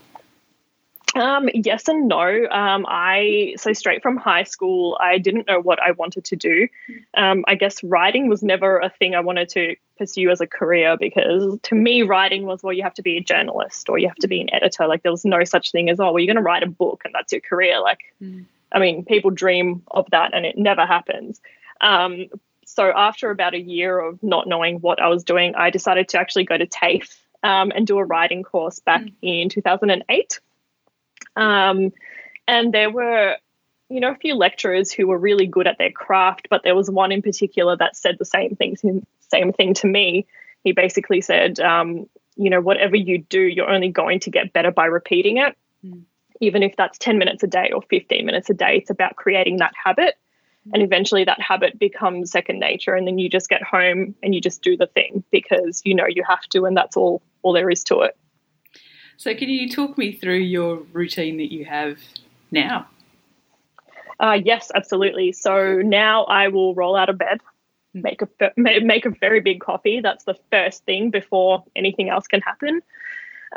Um, 1.15 1.49
yes 1.53 1.87
and 1.87 2.07
no. 2.07 2.47
Um, 2.51 2.85
I 2.87 3.55
so 3.57 3.73
straight 3.73 4.03
from 4.03 4.17
high 4.17 4.43
school, 4.43 4.97
I 5.01 5.17
didn't 5.17 5.47
know 5.47 5.59
what 5.59 5.81
I 5.81 5.91
wanted 5.91 6.25
to 6.25 6.35
do. 6.35 6.67
Um, 7.15 7.43
I 7.47 7.55
guess 7.55 7.83
writing 7.83 8.27
was 8.29 8.43
never 8.43 8.79
a 8.79 8.89
thing 8.89 9.15
I 9.15 9.21
wanted 9.21 9.49
to 9.49 9.75
pursue 9.97 10.29
as 10.29 10.39
a 10.39 10.47
career 10.47 10.97
because 10.99 11.59
to 11.63 11.75
me, 11.75 12.03
writing 12.03 12.45
was 12.45 12.61
well, 12.61 12.73
you 12.73 12.83
have 12.83 12.93
to 12.95 13.01
be 13.01 13.17
a 13.17 13.21
journalist 13.21 13.89
or 13.89 13.97
you 13.97 14.07
have 14.07 14.17
to 14.17 14.27
be 14.27 14.41
an 14.41 14.53
editor. 14.53 14.87
Like 14.87 15.03
there 15.03 15.11
was 15.11 15.25
no 15.25 15.43
such 15.43 15.71
thing 15.71 15.89
as 15.89 15.99
oh, 15.99 16.05
well, 16.11 16.19
you're 16.19 16.27
going 16.27 16.35
to 16.35 16.41
write 16.43 16.63
a 16.63 16.69
book 16.69 17.01
and 17.05 17.13
that's 17.13 17.31
your 17.31 17.41
career. 17.41 17.79
Like, 17.81 18.13
mm. 18.21 18.45
I 18.71 18.79
mean, 18.79 19.03
people 19.03 19.31
dream 19.31 19.81
of 19.89 20.07
that 20.11 20.33
and 20.33 20.45
it 20.45 20.57
never 20.57 20.85
happens. 20.85 21.41
Um, 21.81 22.27
so 22.65 22.91
after 22.95 23.31
about 23.31 23.55
a 23.55 23.59
year 23.59 23.97
of 23.97 24.21
not 24.21 24.47
knowing 24.47 24.77
what 24.77 25.01
I 25.01 25.07
was 25.07 25.23
doing, 25.23 25.55
I 25.55 25.71
decided 25.71 26.09
to 26.09 26.19
actually 26.19 26.43
go 26.43 26.55
to 26.55 26.67
TAFE 26.67 27.19
um, 27.41 27.71
and 27.73 27.87
do 27.87 27.97
a 27.97 28.05
writing 28.05 28.43
course 28.43 28.79
back 28.79 29.01
mm. 29.01 29.13
in 29.23 29.49
2008. 29.49 30.39
Um, 31.35 31.91
and 32.47 32.73
there 32.73 32.89
were, 32.89 33.37
you 33.89 33.99
know, 33.99 34.11
a 34.11 34.15
few 34.15 34.35
lecturers 34.35 34.91
who 34.91 35.07
were 35.07 35.17
really 35.17 35.45
good 35.45 35.67
at 35.67 35.77
their 35.77 35.91
craft, 35.91 36.47
but 36.49 36.63
there 36.63 36.75
was 36.75 36.89
one 36.89 37.11
in 37.11 37.21
particular 37.21 37.75
that 37.77 37.95
said 37.95 38.17
the 38.17 38.25
same 38.25 38.55
thing, 38.55 38.75
same 39.19 39.53
thing 39.53 39.73
to 39.75 39.87
me. 39.87 40.27
He 40.63 40.71
basically 40.71 41.21
said, 41.21 41.59
um, 41.59 42.07
you 42.35 42.49
know, 42.49 42.61
whatever 42.61 42.95
you 42.95 43.19
do, 43.19 43.41
you're 43.41 43.69
only 43.69 43.89
going 43.89 44.21
to 44.21 44.31
get 44.31 44.53
better 44.53 44.71
by 44.71 44.85
repeating 44.85 45.37
it. 45.37 45.55
Mm. 45.85 46.03
Even 46.41 46.63
if 46.63 46.75
that's 46.77 46.97
10 46.97 47.17
minutes 47.17 47.43
a 47.43 47.47
day 47.47 47.71
or 47.73 47.81
15 47.81 48.25
minutes 48.25 48.49
a 48.49 48.53
day, 48.53 48.77
it's 48.77 48.89
about 48.89 49.15
creating 49.15 49.57
that 49.57 49.73
habit. 49.81 50.15
Mm. 50.67 50.71
And 50.73 50.83
eventually 50.83 51.25
that 51.25 51.41
habit 51.41 51.77
becomes 51.77 52.31
second 52.31 52.59
nature. 52.59 52.95
And 52.95 53.05
then 53.05 53.17
you 53.17 53.29
just 53.29 53.49
get 53.49 53.61
home 53.61 54.15
and 54.23 54.33
you 54.33 54.41
just 54.41 54.61
do 54.61 54.77
the 54.77 54.87
thing 54.87 55.23
because 55.31 55.81
you 55.83 55.93
know 55.93 56.07
you 56.07 56.23
have 56.27 56.43
to, 56.51 56.65
and 56.65 56.75
that's 56.75 56.95
all 56.97 57.21
all 57.41 57.53
there 57.53 57.69
is 57.69 57.83
to 57.85 58.01
it. 58.01 58.17
So, 59.19 59.35
can 59.35 59.49
you 59.49 59.67
talk 59.69 59.97
me 59.97 60.13
through 60.13 60.37
your 60.37 60.77
routine 60.93 61.35
that 61.39 61.51
you 61.51 61.65
have 61.65 61.97
now? 62.51 62.87
Uh, 64.17 64.39
yes, 64.41 64.71
absolutely. 64.73 65.33
So 65.33 65.81
now 65.83 66.23
I 66.23 66.47
will 66.47 66.73
roll 66.73 66.95
out 66.95 67.09
of 67.09 67.17
bed, 67.17 67.41
hmm. 67.93 68.01
make 68.01 68.21
a 68.21 68.29
make 68.55 69.05
a 69.05 69.09
very 69.09 69.41
big 69.41 69.59
coffee. 69.59 69.99
That's 69.99 70.23
the 70.23 70.35
first 70.49 70.85
thing 70.85 71.09
before 71.09 71.65
anything 71.75 72.07
else 72.07 72.27
can 72.27 72.39
happen. 72.39 72.81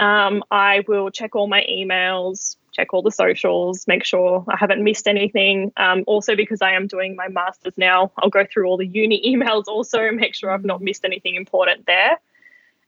Um, 0.00 0.42
I 0.50 0.82
will 0.88 1.10
check 1.10 1.36
all 1.36 1.46
my 1.46 1.64
emails, 1.70 2.56
check 2.72 2.92
all 2.92 3.02
the 3.02 3.12
socials, 3.12 3.86
make 3.86 4.04
sure 4.04 4.44
I 4.48 4.56
haven't 4.58 4.82
missed 4.82 5.06
anything. 5.06 5.70
Um, 5.76 6.02
also, 6.08 6.34
because 6.34 6.60
I 6.60 6.72
am 6.72 6.88
doing 6.88 7.14
my 7.14 7.28
masters 7.28 7.74
now, 7.76 8.10
I'll 8.18 8.30
go 8.30 8.44
through 8.52 8.66
all 8.66 8.78
the 8.78 8.86
uni 8.88 9.22
emails 9.32 9.68
also, 9.68 10.10
make 10.10 10.34
sure 10.34 10.50
I've 10.50 10.64
not 10.64 10.82
missed 10.82 11.04
anything 11.04 11.36
important 11.36 11.86
there. 11.86 12.18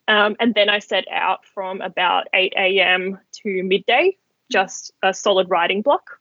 Um, 0.07 0.37
and 0.39 0.55
then 0.55 0.69
I 0.69 0.81
set 0.81 1.05
out 1.11 1.45
from 1.47 1.81
about 1.81 2.27
8 2.35 2.53
a.m. 2.57 3.19
to 3.43 3.63
midday, 3.63 4.17
just 4.53 4.93
a 5.03 5.15
solid 5.15 5.49
writing 5.49 5.83
block. 5.83 6.19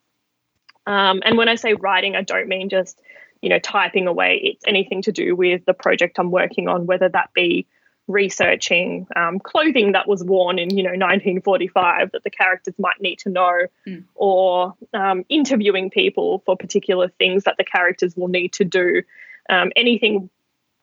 Um, 0.85 1.21
and 1.25 1.37
when 1.37 1.49
I 1.49 1.55
say 1.55 1.73
writing, 1.73 2.15
I 2.15 2.21
don't 2.21 2.47
mean 2.47 2.69
just, 2.69 3.01
you 3.41 3.49
know, 3.49 3.59
typing 3.59 4.07
away. 4.07 4.39
It's 4.43 4.63
anything 4.65 5.01
to 5.03 5.11
do 5.11 5.35
with 5.35 5.65
the 5.65 5.73
project 5.73 6.19
I'm 6.19 6.31
working 6.31 6.67
on, 6.67 6.85
whether 6.85 7.09
that 7.09 7.33
be 7.33 7.67
researching 8.07 9.07
um, 9.15 9.39
clothing 9.39 9.93
that 9.93 10.07
was 10.07 10.23
worn 10.23 10.59
in, 10.59 10.75
you 10.75 10.83
know, 10.83 10.89
1945 10.89 12.11
that 12.11 12.23
the 12.23 12.29
characters 12.29 12.73
might 12.77 12.99
need 12.99 13.19
to 13.19 13.29
know, 13.29 13.59
mm. 13.87 14.03
or 14.15 14.73
um, 14.93 15.23
interviewing 15.29 15.89
people 15.89 16.41
for 16.45 16.57
particular 16.57 17.07
things 17.07 17.45
that 17.45 17.55
the 17.57 17.63
characters 17.63 18.15
will 18.15 18.27
need 18.27 18.51
to 18.53 18.65
do. 18.65 19.03
Um, 19.49 19.71
anything 19.75 20.29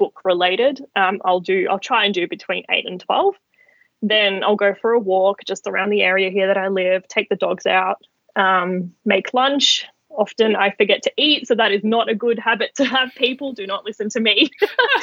book 0.01 0.23
related, 0.25 0.83
um, 0.97 1.21
I'll 1.27 1.41
do 1.41 1.69
I'll 1.71 1.79
try 1.79 2.07
and 2.07 2.15
do 2.15 2.27
between 2.27 2.65
eight 2.71 2.87
and 2.87 2.99
twelve. 2.99 3.37
Then 4.03 4.43
I'll 4.43 4.57
go 4.57 4.75
for 4.75 4.93
a 4.93 4.99
walk 4.99 5.41
just 5.47 5.67
around 5.67 5.91
the 5.91 6.03
area 6.03 6.31
here 6.31 6.47
that 6.47 6.57
I 6.57 6.69
live, 6.69 7.07
take 7.07 7.29
the 7.29 7.37
dogs 7.37 7.67
out, 7.67 8.03
um, 8.35 8.95
make 9.05 9.35
lunch. 9.35 9.85
Often 10.09 10.57
I 10.57 10.71
forget 10.71 11.03
to 11.03 11.13
eat, 11.19 11.47
so 11.47 11.55
that 11.55 11.71
is 11.71 11.85
not 11.85 12.09
a 12.09 12.15
good 12.15 12.39
habit 12.39 12.75
to 12.77 12.85
have. 12.85 13.15
People 13.15 13.53
do 13.53 13.67
not 13.67 13.85
listen 13.85 14.09
to 14.11 14.21
me. 14.21 14.49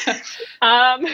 um, 0.61 1.05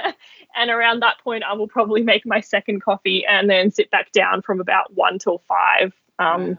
and 0.56 0.70
around 0.70 1.00
that 1.00 1.18
point, 1.22 1.42
I 1.42 1.52
will 1.54 1.68
probably 1.68 2.02
make 2.02 2.24
my 2.24 2.40
second 2.40 2.80
coffee 2.80 3.26
and 3.28 3.50
then 3.50 3.70
sit 3.72 3.90
back 3.90 4.12
down 4.12 4.40
from 4.40 4.60
about 4.60 4.94
one 4.94 5.18
till 5.18 5.42
five, 5.48 5.92
um, 6.18 6.50
wow. 6.50 6.58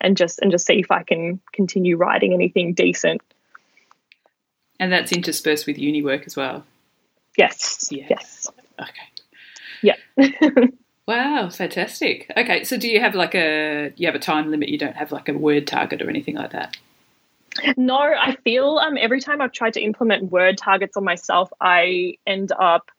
and 0.00 0.16
just 0.16 0.38
and 0.38 0.50
just 0.50 0.64
see 0.64 0.78
if 0.78 0.90
I 0.90 1.02
can 1.02 1.40
continue 1.52 1.96
writing 1.96 2.32
anything 2.32 2.72
decent. 2.72 3.20
And 4.80 4.90
that's 4.90 5.12
interspersed 5.12 5.66
with 5.66 5.78
uni 5.78 6.02
work 6.02 6.24
as 6.26 6.34
well. 6.34 6.64
Yes. 7.36 7.88
Yeah. 7.92 8.06
Yes. 8.08 8.48
Okay. 8.80 9.00
Yeah. 9.82 9.96
wow, 11.06 11.50
fantastic. 11.50 12.32
Okay, 12.36 12.64
so 12.64 12.76
do 12.78 12.88
you 12.88 12.98
have 12.98 13.14
like 13.14 13.34
a 13.34 13.92
you 13.96 14.06
have 14.06 14.14
a 14.14 14.20
time 14.20 14.50
limit? 14.50 14.70
You 14.70 14.78
don't 14.78 14.96
have 14.96 15.12
like 15.12 15.28
a 15.28 15.34
word 15.34 15.66
target 15.66 16.00
or 16.00 16.08
anything 16.08 16.34
like 16.34 16.52
that? 16.52 16.76
No, 17.76 17.98
I 17.98 18.36
feel 18.42 18.78
um 18.78 18.96
every 18.98 19.20
time 19.20 19.42
I've 19.42 19.52
tried 19.52 19.74
to 19.74 19.82
implement 19.82 20.32
word 20.32 20.56
targets 20.56 20.96
on 20.96 21.04
myself, 21.04 21.52
I 21.60 22.16
end 22.26 22.50
up 22.58 22.90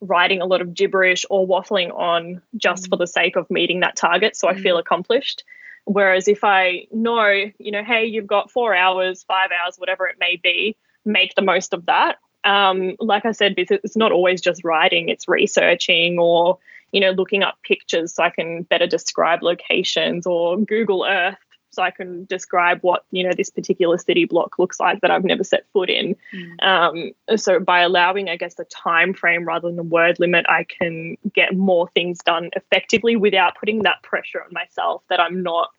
writing 0.00 0.40
a 0.40 0.46
lot 0.46 0.60
of 0.60 0.72
gibberish 0.72 1.26
or 1.30 1.46
waffling 1.46 1.92
on 1.98 2.42
just 2.56 2.84
mm. 2.84 2.88
for 2.90 2.96
the 2.96 3.06
sake 3.06 3.36
of 3.36 3.50
meeting 3.50 3.80
that 3.80 3.96
target 3.96 4.36
so 4.36 4.46
mm. 4.46 4.52
I 4.52 4.60
feel 4.60 4.78
accomplished. 4.78 5.42
Whereas 5.86 6.28
if 6.28 6.44
I 6.44 6.86
know, 6.92 7.28
you 7.58 7.70
know, 7.72 7.84
hey, 7.84 8.06
you've 8.06 8.26
got 8.26 8.50
four 8.50 8.74
hours, 8.74 9.22
five 9.24 9.50
hours, 9.50 9.76
whatever 9.76 10.06
it 10.06 10.16
may 10.18 10.36
be, 10.36 10.76
make 11.04 11.34
the 11.34 11.42
most 11.42 11.72
of 11.72 11.86
that. 11.86 12.18
Um, 12.44 12.96
like 13.00 13.24
I 13.24 13.32
said, 13.32 13.54
it's 13.56 13.96
not 13.96 14.12
always 14.12 14.40
just 14.40 14.62
writing, 14.64 15.08
it's 15.08 15.26
researching 15.26 16.18
or, 16.18 16.58
you 16.92 17.00
know, 17.00 17.10
looking 17.10 17.42
up 17.42 17.58
pictures 17.62 18.14
so 18.14 18.22
I 18.22 18.30
can 18.30 18.62
better 18.64 18.86
describe 18.86 19.42
locations 19.42 20.26
or 20.26 20.58
Google 20.58 21.04
Earth 21.04 21.38
so 21.74 21.82
I 21.82 21.90
can 21.90 22.24
describe 22.26 22.78
what, 22.82 23.04
you 23.10 23.24
know, 23.24 23.32
this 23.36 23.50
particular 23.50 23.98
city 23.98 24.24
block 24.24 24.58
looks 24.58 24.78
like 24.78 25.00
that 25.00 25.10
I've 25.10 25.24
never 25.24 25.44
set 25.44 25.66
foot 25.72 25.90
in. 25.90 26.16
Mm. 26.32 26.62
Um, 26.62 27.36
so 27.36 27.58
by 27.58 27.80
allowing, 27.80 28.28
I 28.28 28.36
guess, 28.36 28.54
the 28.54 28.64
time 28.64 29.12
frame 29.12 29.44
rather 29.44 29.68
than 29.68 29.76
the 29.76 29.82
word 29.82 30.20
limit, 30.20 30.46
I 30.48 30.64
can 30.64 31.16
get 31.34 31.56
more 31.56 31.88
things 31.88 32.18
done 32.20 32.50
effectively 32.54 33.16
without 33.16 33.56
putting 33.58 33.82
that 33.82 34.02
pressure 34.02 34.42
on 34.42 34.52
myself 34.52 35.02
that 35.10 35.20
I'm 35.20 35.42
not 35.42 35.70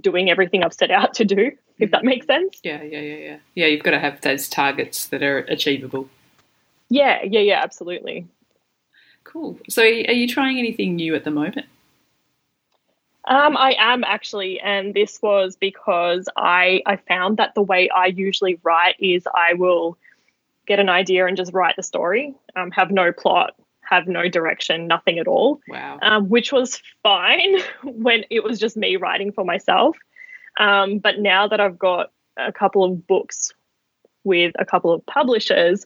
doing 0.00 0.30
everything 0.30 0.62
I've 0.62 0.74
set 0.74 0.90
out 0.90 1.14
to 1.14 1.24
do 1.24 1.52
if 1.78 1.90
that 1.90 2.04
makes 2.04 2.26
sense. 2.26 2.60
Yeah, 2.62 2.82
yeah, 2.82 3.00
yeah, 3.00 3.16
yeah. 3.16 3.36
Yeah, 3.54 3.66
you've 3.66 3.82
got 3.82 3.92
to 3.92 3.98
have 3.98 4.20
those 4.20 4.48
targets 4.48 5.06
that 5.06 5.22
are 5.22 5.38
achievable. 5.38 6.08
Yeah, 6.88 7.22
yeah, 7.22 7.40
yeah, 7.40 7.60
absolutely. 7.62 8.26
Cool. 9.24 9.58
So, 9.68 9.82
are 9.82 9.86
you 9.88 10.28
trying 10.28 10.58
anything 10.58 10.96
new 10.96 11.14
at 11.14 11.24
the 11.24 11.30
moment? 11.30 11.66
Um, 13.26 13.56
I 13.56 13.74
am 13.78 14.04
actually, 14.04 14.60
and 14.60 14.92
this 14.92 15.20
was 15.22 15.56
because 15.56 16.28
I 16.36 16.82
I 16.84 16.96
found 16.96 17.38
that 17.38 17.54
the 17.54 17.62
way 17.62 17.88
I 17.88 18.06
usually 18.06 18.60
write 18.62 18.96
is 18.98 19.26
I 19.26 19.54
will 19.54 19.96
get 20.66 20.78
an 20.78 20.90
idea 20.90 21.26
and 21.26 21.36
just 21.36 21.52
write 21.52 21.76
the 21.76 21.82
story, 21.82 22.34
um, 22.54 22.70
have 22.70 22.90
no 22.90 23.12
plot, 23.12 23.54
have 23.88 24.06
no 24.06 24.28
direction, 24.28 24.86
nothing 24.86 25.18
at 25.18 25.26
all. 25.26 25.60
Wow. 25.68 25.98
Um, 26.02 26.28
which 26.28 26.52
was 26.52 26.80
fine 27.02 27.58
when 27.84 28.24
it 28.30 28.42
was 28.42 28.58
just 28.58 28.76
me 28.76 28.96
writing 28.96 29.32
for 29.32 29.44
myself. 29.44 29.96
Um, 30.58 30.98
but 30.98 31.18
now 31.18 31.48
that 31.48 31.60
I've 31.60 31.78
got 31.78 32.12
a 32.36 32.52
couple 32.52 32.84
of 32.84 33.06
books 33.06 33.52
with 34.24 34.52
a 34.58 34.64
couple 34.64 34.92
of 34.92 35.04
publishers, 35.06 35.84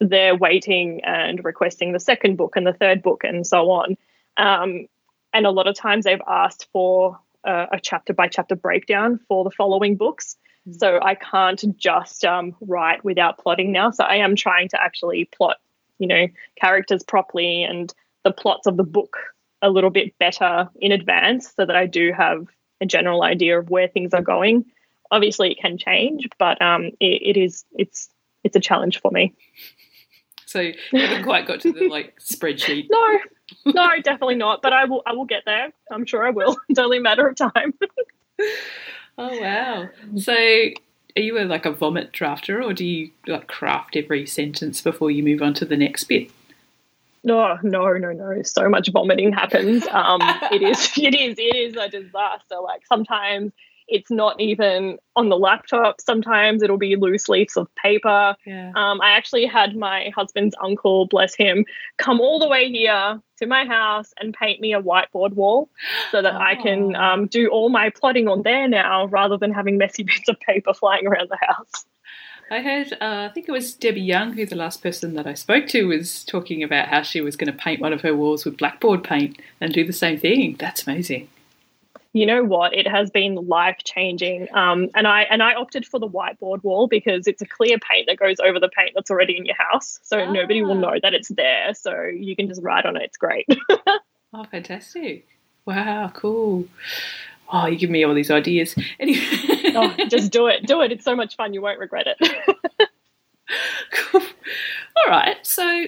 they're 0.00 0.36
waiting 0.36 1.00
and 1.04 1.44
requesting 1.44 1.92
the 1.92 2.00
second 2.00 2.36
book 2.36 2.56
and 2.56 2.66
the 2.66 2.72
third 2.72 3.02
book 3.02 3.22
and 3.24 3.46
so 3.46 3.70
on. 3.70 3.96
Um, 4.36 4.86
and 5.32 5.46
a 5.46 5.50
lot 5.50 5.66
of 5.66 5.74
times 5.74 6.04
they've 6.04 6.20
asked 6.26 6.68
for 6.72 7.18
a, 7.44 7.66
a 7.72 7.80
chapter 7.80 8.12
by 8.12 8.28
chapter 8.28 8.56
breakdown 8.56 9.20
for 9.28 9.44
the 9.44 9.50
following 9.50 9.96
books. 9.96 10.36
Mm-hmm. 10.68 10.78
So 10.78 10.98
I 11.02 11.14
can't 11.14 11.76
just 11.76 12.24
um, 12.24 12.56
write 12.60 13.04
without 13.04 13.38
plotting 13.38 13.72
now. 13.72 13.90
So 13.90 14.04
I 14.04 14.16
am 14.16 14.36
trying 14.36 14.68
to 14.68 14.82
actually 14.82 15.26
plot, 15.26 15.58
you 16.00 16.06
know, 16.06 16.26
characters 16.60 17.04
properly 17.04 17.62
and 17.62 17.94
the 18.24 18.32
plots 18.32 18.66
of 18.66 18.76
the 18.76 18.82
book 18.82 19.16
a 19.62 19.70
little 19.70 19.90
bit 19.90 20.18
better 20.18 20.68
in 20.80 20.90
advance 20.90 21.52
so 21.54 21.66
that 21.66 21.76
I 21.76 21.86
do 21.86 22.12
have 22.16 22.46
a 22.80 22.86
general 22.86 23.22
idea 23.22 23.58
of 23.58 23.70
where 23.70 23.88
things 23.88 24.14
are 24.14 24.22
going. 24.22 24.64
Obviously, 25.10 25.52
it 25.52 25.58
can 25.58 25.76
change, 25.76 26.28
but 26.38 26.60
um, 26.62 26.86
it, 26.98 27.36
it 27.36 27.36
is 27.36 27.64
it's 27.72 28.08
it's 28.42 28.56
a 28.56 28.60
challenge 28.60 29.00
for 29.00 29.10
me. 29.10 29.34
So 30.46 30.60
you 30.60 30.74
haven't 30.92 31.24
quite 31.24 31.46
got 31.46 31.60
to 31.60 31.72
the 31.72 31.88
like 31.88 32.18
spreadsheet. 32.20 32.88
no, 32.90 33.18
no, 33.66 34.00
definitely 34.02 34.36
not. 34.36 34.62
But 34.62 34.72
I 34.72 34.86
will 34.86 35.02
I 35.06 35.12
will 35.12 35.26
get 35.26 35.42
there. 35.46 35.72
I'm 35.90 36.06
sure 36.06 36.26
I 36.26 36.30
will. 36.30 36.56
It's 36.68 36.78
only 36.78 36.98
a 36.98 37.02
matter 37.02 37.28
of 37.28 37.36
time. 37.36 37.74
oh 39.18 39.40
wow! 39.40 39.88
So 40.16 40.34
are 41.16 41.22
you 41.22 41.38
a, 41.38 41.44
like 41.44 41.66
a 41.66 41.70
vomit 41.70 42.12
drafter, 42.12 42.64
or 42.64 42.72
do 42.72 42.84
you 42.84 43.10
like 43.26 43.46
craft 43.48 43.96
every 43.96 44.26
sentence 44.26 44.80
before 44.80 45.10
you 45.10 45.22
move 45.22 45.42
on 45.42 45.54
to 45.54 45.64
the 45.64 45.76
next 45.76 46.04
bit? 46.04 46.30
No, 47.22 47.58
no, 47.62 47.92
no, 47.92 48.12
no. 48.12 48.42
So 48.42 48.68
much 48.68 48.88
vomiting 48.90 49.32
happens. 49.32 49.86
Um, 49.88 50.20
it 50.50 50.62
is, 50.62 50.92
it 50.96 51.14
is, 51.14 51.38
it 51.38 51.56
is 51.56 51.76
a 51.76 51.88
disaster. 51.88 52.60
Like 52.62 52.86
sometimes 52.86 53.52
It's 53.90 54.10
not 54.10 54.40
even 54.40 54.98
on 55.16 55.28
the 55.28 55.36
laptop. 55.36 56.00
Sometimes 56.00 56.62
it'll 56.62 56.78
be 56.78 56.96
loose 56.96 57.28
leaves 57.28 57.56
of 57.56 57.66
paper. 57.74 58.36
Yeah. 58.46 58.72
Um, 58.76 59.00
I 59.00 59.10
actually 59.10 59.46
had 59.46 59.76
my 59.76 60.10
husband's 60.14 60.54
uncle, 60.62 61.06
bless 61.06 61.34
him, 61.34 61.64
come 61.98 62.20
all 62.20 62.38
the 62.38 62.48
way 62.48 62.70
here 62.70 63.20
to 63.38 63.46
my 63.46 63.64
house 63.64 64.12
and 64.20 64.32
paint 64.32 64.60
me 64.60 64.72
a 64.74 64.80
whiteboard 64.80 65.32
wall 65.32 65.68
so 66.12 66.22
that 66.22 66.34
I 66.34 66.54
can 66.54 66.94
Oh. 66.96 67.00
um, 67.00 67.26
do 67.26 67.48
all 67.48 67.68
my 67.68 67.90
plotting 67.90 68.28
on 68.28 68.42
there 68.42 68.68
now 68.68 69.06
rather 69.08 69.36
than 69.36 69.52
having 69.52 69.76
messy 69.76 70.02
bits 70.10 70.28
of 70.28 70.38
paper 70.40 70.72
flying 70.72 71.06
around 71.06 71.28
the 71.30 71.38
house. 71.46 71.84
I 72.52 72.62
heard, 72.62 72.92
uh, 72.94 73.28
I 73.28 73.32
think 73.32 73.48
it 73.48 73.52
was 73.52 73.74
Debbie 73.74 74.00
Young, 74.00 74.32
who 74.32 74.44
the 74.44 74.56
last 74.56 74.82
person 74.82 75.14
that 75.14 75.24
I 75.26 75.34
spoke 75.34 75.68
to 75.68 75.84
was 75.84 76.24
talking 76.24 76.64
about 76.64 76.88
how 76.88 77.02
she 77.02 77.20
was 77.20 77.36
going 77.36 77.52
to 77.52 77.56
paint 77.56 77.80
one 77.80 77.92
of 77.92 78.00
her 78.00 78.14
walls 78.14 78.44
with 78.44 78.56
blackboard 78.56 79.04
paint 79.04 79.38
and 79.60 79.72
do 79.72 79.84
the 79.84 79.92
same 79.92 80.18
thing. 80.18 80.56
That's 80.58 80.84
amazing. 80.84 81.28
You 82.12 82.26
know 82.26 82.42
what 82.42 82.74
it 82.74 82.86
has 82.88 83.08
been 83.10 83.34
life 83.36 83.78
changing 83.84 84.48
um, 84.54 84.88
and 84.96 85.06
i 85.06 85.22
and 85.22 85.42
i 85.42 85.54
opted 85.54 85.86
for 85.86 85.98
the 86.00 86.08
whiteboard 86.08 86.62
wall 86.64 86.88
because 86.88 87.26
it's 87.26 87.40
a 87.40 87.46
clear 87.46 87.78
paint 87.78 88.06
that 88.08 88.16
goes 88.18 88.36
over 88.40 88.58
the 88.58 88.68
paint 88.68 88.90
that's 88.94 89.10
already 89.10 89.36
in 89.36 89.44
your 89.46 89.54
house 89.56 90.00
so 90.02 90.30
nobody 90.32 90.62
will 90.62 90.72
Ah. 90.84 90.90
know 90.92 90.98
that 91.02 91.14
it's 91.14 91.28
there 91.28 91.72
so 91.74 92.02
you 92.04 92.34
can 92.34 92.48
just 92.48 92.62
write 92.62 92.84
on 92.84 92.96
it 92.96 93.02
it's 93.02 93.16
great 93.16 93.46
Oh, 94.32 94.44
fantastic. 94.44 95.26
Wow, 95.66 96.12
cool. 96.14 96.64
Oh, 97.52 97.66
you 97.66 97.76
give 97.76 97.90
me 97.90 98.04
all 98.04 98.14
these 98.14 98.30
ideas. 98.30 98.76
Anyway. 99.00 99.20
oh, 99.74 99.92
just 100.08 100.30
do 100.30 100.46
it 100.46 100.66
do 100.68 100.82
it 100.82 100.92
it's 100.92 101.04
so 101.04 101.16
much 101.16 101.34
fun 101.34 101.52
you 101.52 101.60
won't 101.60 101.80
regret 101.80 102.06
it 102.06 102.56
Cool. 103.92 104.20
All 104.20 105.10
right. 105.10 105.36
So 105.44 105.86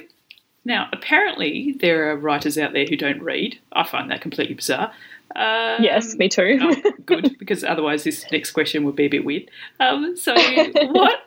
now, 0.65 0.89
apparently, 0.93 1.77
there 1.81 2.11
are 2.11 2.17
writers 2.17 2.59
out 2.59 2.73
there 2.73 2.87
who 2.87 2.97
don't 2.97 3.23
read. 3.23 3.59
I 3.73 3.85
find 3.87 4.11
that 4.11 4.21
completely 4.21 4.55
bizarre. 4.55 4.93
Um, 5.35 5.83
yes 5.83 6.15
me 6.17 6.29
too 6.29 6.59
oh, 6.61 6.93
good, 7.07 7.37
because 7.39 7.65
otherwise, 7.65 8.05
this 8.05 8.25
next 8.31 8.53
question 8.53 8.85
would 8.85 8.97
be 8.97 9.07
a 9.07 9.09
bit 9.09 9.25
weird. 9.25 9.51
Um, 9.81 10.17
so, 10.17 10.35
what 10.75 11.21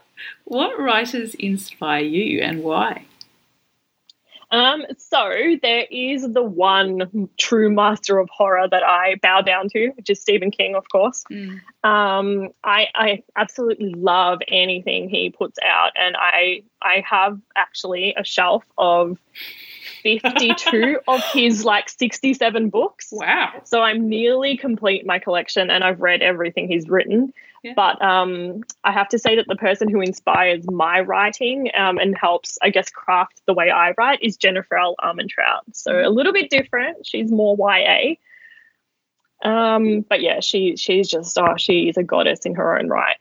what 0.46 0.80
writers 0.80 1.36
inspire 1.36 2.04
you 2.04 2.42
and 2.42 2.64
why? 2.64 3.06
Um, 4.52 4.86
so 4.98 5.32
there 5.62 5.86
is 5.90 6.32
the 6.32 6.44
one 6.44 7.30
true 7.38 7.70
master 7.70 8.20
of 8.20 8.30
horror 8.30 8.68
that 8.70 8.84
I 8.84 9.16
bow 9.22 9.42
down 9.42 9.70
to, 9.70 9.90
which 9.98 10.10
is 10.10 10.22
Stephen 10.22 10.52
King, 10.52 10.76
of 10.76 10.88
course. 10.90 11.26
Um, 11.84 12.50
I, 12.64 12.88
I 12.94 13.24
absolutely 13.36 13.94
love 13.96 14.40
anything 14.48 15.10
he 15.10 15.30
puts 15.32 15.58
out, 15.66 15.92
and 15.96 16.16
I 16.18 16.64
I 16.82 17.04
have 17.10 17.40
actually 17.56 18.14
a 18.16 18.24
shelf 18.24 18.64
of 18.78 19.18
fifty 20.06 20.54
two 20.56 21.00
of 21.08 21.24
his 21.34 21.66
like 21.66 21.90
sixty 21.90 22.34
seven 22.34 22.70
books. 22.70 23.10
Wow. 23.12 23.54
So 23.64 23.82
I'm 23.82 24.08
nearly 24.08 24.56
complete 24.56 25.06
my 25.06 25.20
collection, 25.20 25.70
and 25.70 25.84
I've 25.84 26.00
read 26.00 26.22
everything 26.22 26.68
he's 26.68 26.88
written. 26.88 27.34
Yeah. 27.64 27.74
But 27.76 28.00
um, 28.00 28.62
I 28.84 28.92
have 28.92 29.10
to 29.10 29.20
say 29.20 29.38
that 29.38 29.48
the 29.48 29.56
person 29.56 29.90
who 29.90 30.00
inspires 30.00 30.70
my 30.70 31.00
writing 31.00 31.72
um, 31.76 31.98
and 31.98 32.16
helps, 32.16 32.60
I 32.62 32.70
guess, 32.70 32.92
craft 32.92 33.42
the 33.48 33.56
way 33.56 33.72
I 33.72 33.94
write 33.98 34.22
is 34.22 34.38
Jennifer 34.38 34.78
L. 34.78 34.96
Armentrout. 35.04 35.62
So 35.74 36.00
a 36.00 36.10
little 36.10 36.32
bit 36.32 36.52
different. 36.52 37.08
She's 37.08 37.32
more 37.32 37.58
YA. 37.58 38.16
Um, 39.44 40.02
but 40.02 40.22
yeah, 40.22 40.40
she 40.42 40.76
she's 40.76 41.10
just 41.10 41.38
oh, 41.40 41.56
she 41.58 41.90
is 41.90 41.98
a 41.98 42.04
goddess 42.04 42.46
in 42.46 42.56
her 42.56 42.78
own 42.78 42.88
right. 42.88 43.18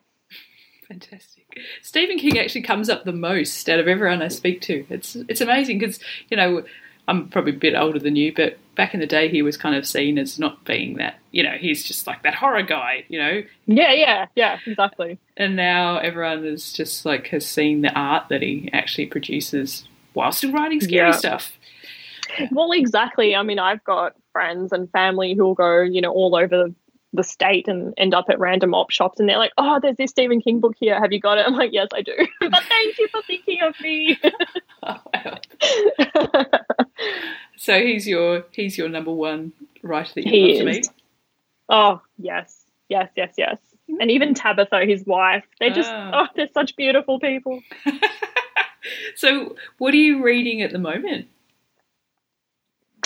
Fantastic. 0.88 1.44
Stephen 1.82 2.18
King 2.18 2.38
actually 2.38 2.62
comes 2.62 2.88
up 2.90 3.04
the 3.04 3.12
most 3.12 3.68
out 3.68 3.78
of 3.78 3.88
everyone 3.88 4.22
I 4.22 4.28
speak 4.28 4.60
to. 4.62 4.84
It's 4.90 5.16
it's 5.28 5.40
amazing 5.40 5.78
because 5.78 5.98
you 6.28 6.36
know 6.36 6.64
I'm 7.08 7.28
probably 7.28 7.52
a 7.52 7.56
bit 7.58 7.74
older 7.74 7.98
than 7.98 8.16
you, 8.16 8.32
but 8.34 8.58
back 8.76 8.92
in 8.94 9.00
the 9.00 9.06
day 9.06 9.28
he 9.28 9.42
was 9.42 9.56
kind 9.56 9.76
of 9.76 9.86
seen 9.86 10.18
as 10.18 10.38
not 10.38 10.64
being 10.64 10.96
that. 10.96 11.18
You 11.32 11.42
know, 11.42 11.52
he's 11.52 11.84
just 11.84 12.06
like 12.06 12.22
that 12.22 12.34
horror 12.34 12.62
guy. 12.62 13.04
You 13.08 13.18
know, 13.18 13.42
Yeah, 13.66 13.92
yeah, 13.92 14.26
yeah, 14.34 14.58
exactly. 14.66 15.18
and 15.36 15.56
now 15.56 15.98
everyone 15.98 16.44
is 16.44 16.72
just 16.72 17.04
like 17.06 17.28
has 17.28 17.46
seen 17.46 17.82
the 17.82 17.92
art 17.98 18.28
that 18.28 18.42
he 18.42 18.68
actually 18.72 19.06
produces 19.06 19.86
while 20.12 20.32
still 20.32 20.52
writing 20.52 20.80
scary 20.80 21.08
Yeah. 21.08 21.16
stuff. 21.16 21.58
Well, 22.50 22.72
exactly. 22.72 23.36
I 23.36 23.42
mean, 23.42 23.58
I've 23.58 23.84
got 23.84 24.14
friends 24.32 24.72
and 24.72 24.90
family 24.90 25.34
who 25.34 25.44
will 25.44 25.54
go, 25.54 25.82
you 25.82 26.00
know, 26.00 26.10
all 26.12 26.34
over 26.34 26.68
the 27.14 27.22
state 27.24 27.68
and 27.68 27.94
end 27.96 28.12
up 28.12 28.26
at 28.28 28.38
random 28.38 28.74
op 28.74 28.90
shops 28.90 29.18
and 29.20 29.28
they're 29.28 29.38
like, 29.38 29.52
oh, 29.56 29.78
there's 29.80 29.96
this 29.96 30.10
Stephen 30.10 30.40
King 30.42 30.60
book 30.60 30.74
here. 30.78 31.00
Have 31.00 31.12
you 31.12 31.20
got 31.20 31.38
it? 31.38 31.46
I'm 31.46 31.54
like, 31.54 31.72
yes, 31.72 31.88
I 31.94 32.02
do. 32.02 32.12
but 32.40 32.62
thank 32.68 32.98
you 32.98 33.08
for 33.08 33.22
thinking 33.22 33.58
of 33.62 33.74
me. 33.80 34.18
Oh. 34.82 35.00
So 37.56 37.80
he's 37.80 38.06
your 38.06 38.44
he's 38.50 38.76
your 38.76 38.88
number 38.88 39.12
one 39.12 39.52
writer 39.82 40.12
that 40.16 40.26
you 40.26 40.54
love 40.58 40.72
to 40.72 40.78
is. 40.80 40.90
oh, 41.68 42.02
yes, 42.18 42.64
yes, 42.88 43.08
yes, 43.16 43.34
yes. 43.38 43.58
And 44.00 44.10
even 44.10 44.34
Tabitha, 44.34 44.84
his 44.84 45.06
wife, 45.06 45.44
they're 45.60 45.70
just, 45.70 45.88
Ah. 45.90 46.24
oh, 46.24 46.26
they're 46.36 46.48
such 46.52 46.74
beautiful 46.76 47.20
people. 47.20 47.60
so 49.16 49.56
what 49.78 49.94
are 49.94 49.98
you 49.98 50.22
reading 50.22 50.62
at 50.62 50.72
the 50.72 50.78
moment? 50.78 51.28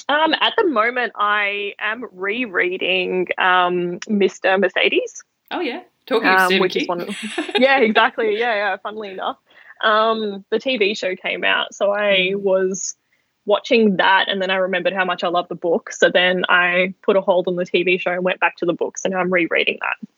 Um, 0.09 0.35
at 0.40 0.55
the 0.57 0.66
moment, 0.66 1.12
I 1.16 1.75
am 1.79 2.05
rereading 2.12 3.29
um, 3.37 3.99
Mr. 4.09 4.59
Mercedes. 4.59 5.23
Oh 5.51 5.61
yeah, 5.61 5.83
talking 6.07 6.29
of 6.29 6.38
um, 6.38 6.47
Stephen 6.47 6.61
which 6.62 6.77
is 6.77 6.88
one. 6.88 7.01
Of, 7.03 7.16
yeah, 7.59 7.79
exactly. 7.81 8.38
Yeah, 8.38 8.55
yeah. 8.55 8.77
Funnily 8.83 9.11
enough, 9.11 9.37
um, 9.83 10.44
the 10.51 10.59
TV 10.59 10.97
show 10.97 11.14
came 11.14 11.44
out, 11.44 11.75
so 11.75 11.92
I 11.92 12.33
Mm. 12.35 12.40
was 12.40 12.97
watching 13.44 13.97
that, 13.97 14.29
and 14.29 14.40
then 14.42 14.51
I 14.51 14.57
remembered 14.57 14.92
how 14.92 15.05
much 15.05 15.25
I 15.25 15.29
love 15.29 15.49
the 15.49 15.55
book. 15.55 15.90
So 15.92 16.11
then 16.11 16.44
I 16.49 16.94
put 17.03 17.16
a 17.16 17.21
hold 17.21 17.49
on 17.49 17.57
the 17.57 17.64
TV 17.64 18.01
show 18.01 18.12
and 18.12 18.25
went 18.25 18.40
back 18.40 18.57
to 18.57 18.66
the 18.66 18.75
books, 18.75 19.05
and 19.05 19.12
now 19.12 19.21
I'm 19.21 19.33
rereading 19.33 19.79
that. 19.81 20.09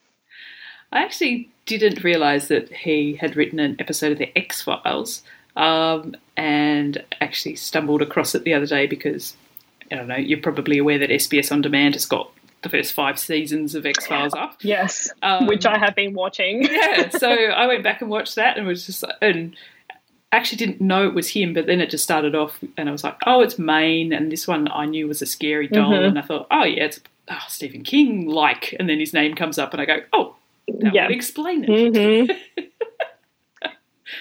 I 0.92 1.02
actually 1.04 1.48
didn't 1.66 2.02
realise 2.02 2.48
that 2.48 2.72
he 2.72 3.14
had 3.14 3.36
written 3.36 3.60
an 3.60 3.76
episode 3.78 4.12
of 4.12 4.18
the 4.18 4.36
X 4.36 4.62
Files, 4.62 5.22
um, 5.56 6.16
and 6.36 7.02
actually 7.20 7.56
stumbled 7.56 8.02
across 8.02 8.34
it 8.34 8.44
the 8.44 8.54
other 8.54 8.66
day 8.66 8.86
because 8.86 9.36
I 9.90 9.96
don't 9.96 10.08
know. 10.08 10.16
You're 10.16 10.40
probably 10.40 10.78
aware 10.78 10.98
that 10.98 11.10
SBS 11.10 11.50
On 11.52 11.60
Demand 11.60 11.94
has 11.94 12.06
got 12.06 12.30
the 12.62 12.68
first 12.68 12.92
five 12.92 13.18
seasons 13.18 13.74
of 13.74 13.86
X 13.86 14.06
Files 14.06 14.34
up, 14.34 14.58
Yes, 14.62 15.10
um, 15.22 15.46
which 15.46 15.64
I 15.66 15.78
have 15.78 15.94
been 15.94 16.12
watching. 16.14 16.62
yeah. 16.70 17.08
So 17.08 17.28
I 17.30 17.66
went 17.66 17.82
back 17.82 18.00
and 18.02 18.10
watched 18.10 18.34
that, 18.36 18.56
and 18.58 18.66
was 18.66 18.86
just 18.86 19.02
and 19.22 19.56
actually 20.32 20.58
didn't 20.58 20.80
know 20.80 21.06
it 21.08 21.14
was 21.14 21.28
him, 21.28 21.52
but 21.54 21.66
then 21.66 21.80
it 21.80 21.90
just 21.90 22.04
started 22.04 22.34
off, 22.34 22.58
and 22.76 22.88
I 22.88 22.92
was 22.92 23.02
like, 23.02 23.16
oh, 23.26 23.40
it's 23.40 23.58
Maine, 23.58 24.12
and 24.12 24.30
this 24.30 24.46
one 24.46 24.68
I 24.70 24.84
knew 24.86 25.08
was 25.08 25.22
a 25.22 25.26
scary 25.26 25.66
doll, 25.68 25.90
Mhm. 25.92 26.06
and 26.08 26.18
I 26.18 26.22
thought, 26.22 26.46
oh 26.50 26.64
yeah, 26.64 26.84
it's 26.84 27.00
oh, 27.28 27.38
Stephen 27.48 27.82
King 27.82 28.28
like, 28.28 28.74
and 28.78 28.88
then 28.88 29.00
his 29.00 29.12
name 29.12 29.34
comes 29.34 29.58
up, 29.58 29.72
and 29.72 29.80
I 29.82 29.86
go, 29.86 29.98
oh, 30.12 30.36
that 30.68 30.94
yeah. 30.94 31.06
would 31.06 31.14
explain 31.16 31.64
it. 31.66 32.28
hmm 32.56 32.62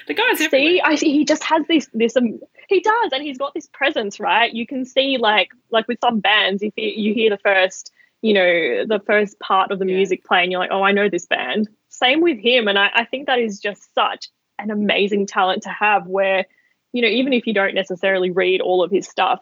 The 0.07 0.13
guy's 0.13 0.49
See. 0.49 0.81
I 0.81 0.95
he 0.95 1.25
just 1.25 1.43
has 1.43 1.63
this 1.67 1.89
this 1.93 2.15
um, 2.15 2.39
he 2.69 2.79
does, 2.79 3.11
and 3.11 3.23
he's 3.23 3.37
got 3.37 3.53
this 3.53 3.67
presence, 3.67 4.19
right? 4.19 4.53
You 4.53 4.65
can 4.65 4.85
see 4.85 5.17
like 5.17 5.49
like 5.71 5.87
with 5.87 5.99
some 6.01 6.19
bands, 6.19 6.61
if 6.63 6.73
you, 6.77 6.87
you 6.89 7.13
hear 7.13 7.29
the 7.29 7.37
first, 7.37 7.91
you 8.21 8.33
know, 8.33 8.85
the 8.85 9.01
first 9.05 9.39
part 9.39 9.71
of 9.71 9.79
the 9.79 9.85
Yeah. 9.87 9.95
music 9.95 10.23
playing, 10.23 10.51
you're 10.51 10.59
like, 10.59 10.71
oh, 10.71 10.83
I 10.83 10.91
know 10.91 11.09
this 11.09 11.25
band. 11.25 11.67
Same 11.89 12.21
with 12.21 12.37
him, 12.37 12.67
and 12.67 12.77
I, 12.79 12.89
I 12.93 13.05
think 13.05 13.25
that 13.27 13.39
is 13.39 13.59
just 13.59 13.93
such 13.93 14.29
an 14.59 14.71
amazing 14.71 15.25
talent 15.25 15.63
to 15.63 15.69
have. 15.69 16.05
Where, 16.07 16.45
you 16.93 17.01
know, 17.01 17.07
even 17.07 17.33
if 17.33 17.47
you 17.47 17.53
don't 17.53 17.73
necessarily 17.75 18.31
read 18.31 18.61
all 18.61 18.83
of 18.83 18.91
his 18.91 19.07
stuff, 19.07 19.39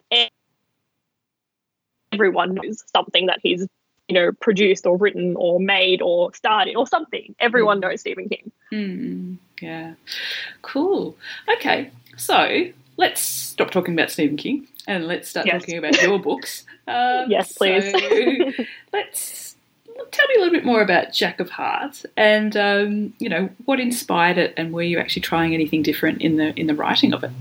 everyone 2.13 2.54
knows 2.56 2.84
something 2.96 3.26
that 3.28 3.40
he's 3.44 3.68
you 4.08 4.13
know 4.16 4.32
produced 4.40 4.86
or 4.86 4.96
written 4.98 5.36
or 5.36 5.60
made 5.60 6.02
or 6.02 6.34
started 6.34 6.76
or 6.76 6.88
something. 6.88 7.36
Everyone 7.40 7.80
knows 7.82 8.00
Stephen 8.02 8.30
King. 8.30 8.52
Mm, 8.72 9.38
yeah. 9.62 9.94
Cool. 10.62 11.18
Okay. 11.56 11.92
So 12.16 12.68
let's 12.98 13.22
stop 13.22 13.72
talking 13.72 13.94
about 13.94 14.12
Stephen 14.12 14.38
King 14.38 14.68
and 14.88 15.08
let's 15.08 15.30
start 15.30 15.46
Yes. 15.48 15.62
talking 15.62 15.78
about 15.78 16.02
your 16.02 16.20
books. 16.30 16.66
Um, 16.88 17.30
Yes, 17.30 17.54
please. 17.54 17.92
so 17.92 18.64
let's 18.94 19.56
tell 20.12 20.28
me 20.28 20.36
a 20.36 20.40
little 20.40 20.54
bit 20.54 20.66
more 20.66 20.82
about 20.82 21.12
Jack 21.14 21.40
of 21.40 21.50
Hearts 21.50 22.06
and 22.16 22.56
um, 22.58 23.14
you 23.20 23.30
know 23.30 23.50
what 23.66 23.80
inspired 23.80 24.38
it 24.38 24.54
and 24.58 24.72
were 24.74 24.84
you 24.84 25.00
actually 25.00 25.22
trying 25.24 25.54
anything 25.54 25.82
different 25.82 26.22
in 26.22 26.38
the 26.38 26.54
in 26.60 26.68
the 26.68 26.76
writing 26.76 27.14
of 27.14 27.24
it? 27.24 27.32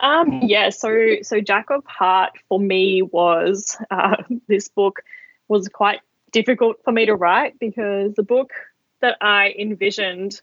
Um, 0.00 0.40
yeah, 0.42 0.70
so 0.70 1.16
so 1.22 1.40
Jack 1.40 1.70
of 1.70 1.84
Heart 1.86 2.32
for 2.48 2.60
me 2.60 3.02
was 3.02 3.76
uh, 3.90 4.16
this 4.48 4.68
book 4.68 5.00
was 5.48 5.68
quite 5.68 6.00
difficult 6.32 6.76
for 6.84 6.92
me 6.92 7.06
to 7.06 7.14
write 7.14 7.58
because 7.58 8.12
the 8.14 8.22
book 8.22 8.52
that 9.00 9.16
I 9.20 9.54
envisioned, 9.58 10.40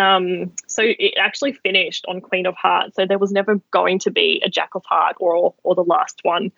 um, 0.00 0.52
so 0.66 0.82
it 0.84 1.14
actually 1.18 1.52
finished 1.52 2.04
on 2.08 2.20
Queen 2.20 2.46
of 2.46 2.54
Hearts, 2.54 2.96
so 2.96 3.06
there 3.06 3.18
was 3.18 3.32
never 3.32 3.60
going 3.70 3.98
to 4.00 4.10
be 4.10 4.42
a 4.44 4.48
Jack 4.48 4.74
of 4.74 4.84
Heart 4.84 5.16
or 5.20 5.54
or 5.62 5.74
the 5.74 5.84
last 5.84 6.20
one. 6.22 6.52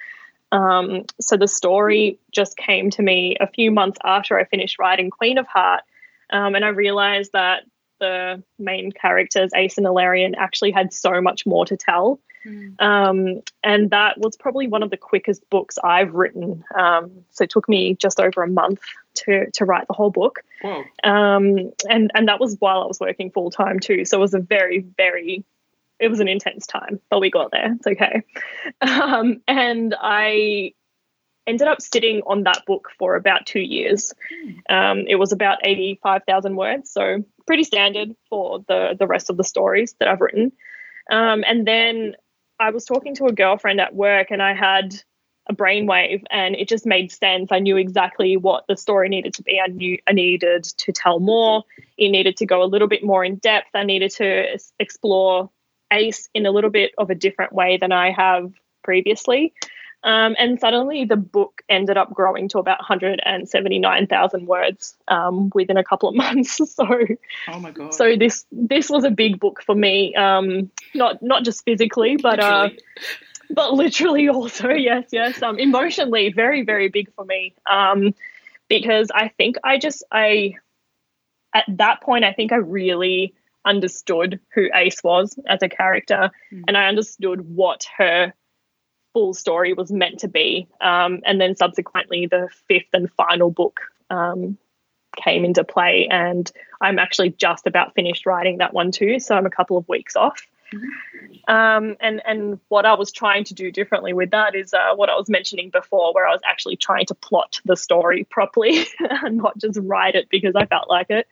Um, 0.52 1.06
so 1.20 1.36
the 1.36 1.48
story 1.48 2.18
just 2.30 2.56
came 2.56 2.90
to 2.90 3.02
me 3.02 3.36
a 3.40 3.46
few 3.46 3.70
months 3.70 3.98
after 4.04 4.38
I 4.38 4.44
finished 4.44 4.78
writing 4.78 5.10
Queen 5.10 5.38
of 5.38 5.46
Heart, 5.46 5.82
um, 6.30 6.54
and 6.54 6.64
I 6.64 6.68
realized 6.68 7.32
that 7.32 7.64
the 8.02 8.42
main 8.58 8.90
characters, 8.92 9.52
Ace 9.54 9.78
and 9.78 9.86
Ilarion, 9.86 10.34
actually 10.36 10.72
had 10.72 10.92
so 10.92 11.20
much 11.22 11.46
more 11.46 11.64
to 11.64 11.76
tell. 11.76 12.20
Mm. 12.44 12.80
Um, 12.82 13.42
and 13.62 13.90
that 13.90 14.18
was 14.18 14.36
probably 14.36 14.66
one 14.66 14.82
of 14.82 14.90
the 14.90 14.96
quickest 14.96 15.48
books 15.48 15.78
I've 15.82 16.12
written. 16.12 16.64
Um, 16.76 17.24
so 17.30 17.44
it 17.44 17.50
took 17.50 17.68
me 17.68 17.94
just 17.94 18.18
over 18.18 18.42
a 18.42 18.48
month 18.48 18.82
to 19.14 19.48
to 19.52 19.64
write 19.64 19.86
the 19.86 19.94
whole 19.94 20.10
book. 20.10 20.40
Um, 21.04 21.72
and 21.88 22.10
and 22.14 22.28
that 22.28 22.40
was 22.40 22.56
while 22.58 22.82
I 22.82 22.86
was 22.86 22.98
working 22.98 23.30
full 23.30 23.50
time 23.50 23.78
too. 23.78 24.04
So 24.04 24.18
it 24.18 24.20
was 24.20 24.34
a 24.34 24.40
very 24.40 24.80
very 24.96 25.44
it 26.00 26.08
was 26.08 26.18
an 26.18 26.26
intense 26.26 26.66
time, 26.66 27.00
but 27.10 27.20
we 27.20 27.30
got 27.30 27.52
there. 27.52 27.74
It's 27.74 27.86
okay. 27.86 28.22
Um, 28.82 29.40
and 29.46 29.94
I 30.00 30.72
ended 31.46 31.68
up 31.68 31.82
sitting 31.82 32.22
on 32.26 32.44
that 32.44 32.64
book 32.66 32.88
for 32.98 33.16
about 33.16 33.46
two 33.46 33.60
years. 33.60 34.12
Um, 34.68 35.04
it 35.08 35.16
was 35.16 35.32
about 35.32 35.58
85,000 35.64 36.56
words, 36.56 36.90
so 36.90 37.24
pretty 37.46 37.64
standard 37.64 38.14
for 38.28 38.64
the, 38.68 38.94
the 38.98 39.06
rest 39.06 39.30
of 39.30 39.36
the 39.36 39.44
stories 39.44 39.94
that 39.98 40.08
I've 40.08 40.20
written. 40.20 40.52
Um, 41.10 41.44
and 41.46 41.66
then 41.66 42.14
I 42.60 42.70
was 42.70 42.84
talking 42.84 43.14
to 43.16 43.26
a 43.26 43.32
girlfriend 43.32 43.80
at 43.80 43.94
work 43.94 44.30
and 44.30 44.40
I 44.40 44.54
had 44.54 44.94
a 45.48 45.54
brainwave 45.54 46.22
and 46.30 46.54
it 46.54 46.68
just 46.68 46.86
made 46.86 47.10
sense. 47.10 47.50
I 47.50 47.58
knew 47.58 47.76
exactly 47.76 48.36
what 48.36 48.64
the 48.68 48.76
story 48.76 49.08
needed 49.08 49.34
to 49.34 49.42
be. 49.42 49.60
I 49.60 49.66
knew 49.66 49.98
I 50.06 50.12
needed 50.12 50.64
to 50.64 50.92
tell 50.92 51.18
more. 51.18 51.64
It 51.98 52.10
needed 52.10 52.36
to 52.36 52.46
go 52.46 52.62
a 52.62 52.66
little 52.66 52.86
bit 52.86 53.04
more 53.04 53.24
in 53.24 53.36
depth. 53.36 53.70
I 53.74 53.82
needed 53.84 54.12
to 54.12 54.58
explore 54.78 55.50
Ace 55.92 56.28
in 56.34 56.46
a 56.46 56.52
little 56.52 56.70
bit 56.70 56.92
of 56.96 57.10
a 57.10 57.14
different 57.14 57.52
way 57.52 57.76
than 57.76 57.90
I 57.90 58.12
have 58.12 58.52
previously. 58.84 59.52
Um, 60.04 60.34
and 60.38 60.58
suddenly 60.58 61.04
the 61.04 61.16
book 61.16 61.62
ended 61.68 61.96
up 61.96 62.12
growing 62.12 62.48
to 62.48 62.58
about 62.58 62.80
179,000 62.80 64.46
words 64.46 64.96
um, 65.06 65.50
within 65.54 65.76
a 65.76 65.84
couple 65.84 66.08
of 66.08 66.14
months. 66.16 66.56
so, 66.74 66.86
oh 67.48 67.60
my 67.60 67.70
god! 67.70 67.94
So 67.94 68.16
this 68.16 68.44
this 68.50 68.90
was 68.90 69.04
a 69.04 69.10
big 69.10 69.38
book 69.38 69.62
for 69.64 69.74
me, 69.74 70.14
um, 70.14 70.70
not 70.94 71.22
not 71.22 71.44
just 71.44 71.64
physically, 71.64 72.16
but 72.16 72.40
uh, 72.40 72.70
but 73.50 73.74
literally 73.74 74.28
also 74.28 74.68
yes, 74.70 75.08
yes, 75.12 75.40
um, 75.42 75.58
emotionally 75.58 76.32
very 76.32 76.64
very 76.64 76.88
big 76.88 77.12
for 77.14 77.24
me. 77.24 77.54
Um, 77.70 78.14
because 78.68 79.10
I 79.14 79.28
think 79.28 79.56
I 79.62 79.78
just 79.78 80.02
I 80.10 80.54
at 81.54 81.64
that 81.68 82.00
point 82.00 82.24
I 82.24 82.32
think 82.32 82.50
I 82.52 82.56
really 82.56 83.34
understood 83.64 84.40
who 84.54 84.68
Ace 84.74 85.04
was 85.04 85.38
as 85.46 85.62
a 85.62 85.68
character, 85.68 86.30
mm. 86.52 86.62
and 86.66 86.76
I 86.76 86.88
understood 86.88 87.42
what 87.42 87.86
her 87.98 88.32
full 89.12 89.34
story 89.34 89.74
was 89.74 89.90
meant 89.90 90.20
to 90.20 90.28
be. 90.28 90.68
Um, 90.80 91.20
and 91.24 91.40
then 91.40 91.56
subsequently, 91.56 92.26
the 92.26 92.48
fifth 92.68 92.88
and 92.92 93.10
final 93.12 93.50
book 93.50 93.80
um, 94.10 94.58
came 95.16 95.44
into 95.44 95.64
play, 95.64 96.08
and 96.10 96.50
I'm 96.80 96.98
actually 96.98 97.30
just 97.30 97.66
about 97.66 97.94
finished 97.94 98.26
writing 98.26 98.58
that 98.58 98.74
one 98.74 98.92
too. 98.92 99.20
So 99.20 99.36
I'm 99.36 99.46
a 99.46 99.50
couple 99.50 99.76
of 99.76 99.88
weeks 99.88 100.16
off. 100.16 100.46
Mm-hmm. 100.72 101.54
Um, 101.54 101.96
and 102.00 102.22
and 102.24 102.58
what 102.68 102.86
I 102.86 102.94
was 102.94 103.12
trying 103.12 103.44
to 103.44 103.54
do 103.54 103.70
differently 103.70 104.12
with 104.12 104.30
that 104.30 104.54
is 104.54 104.72
uh, 104.72 104.94
what 104.94 105.10
I 105.10 105.16
was 105.16 105.28
mentioning 105.28 105.70
before, 105.70 106.14
where 106.14 106.26
I 106.26 106.32
was 106.32 106.40
actually 106.44 106.76
trying 106.76 107.06
to 107.06 107.14
plot 107.14 107.60
the 107.64 107.76
story 107.76 108.24
properly 108.24 108.86
and 108.98 109.36
not 109.38 109.58
just 109.58 109.78
write 109.82 110.14
it 110.14 110.28
because 110.30 110.54
I 110.56 110.66
felt 110.66 110.88
like 110.88 111.10
it. 111.10 111.26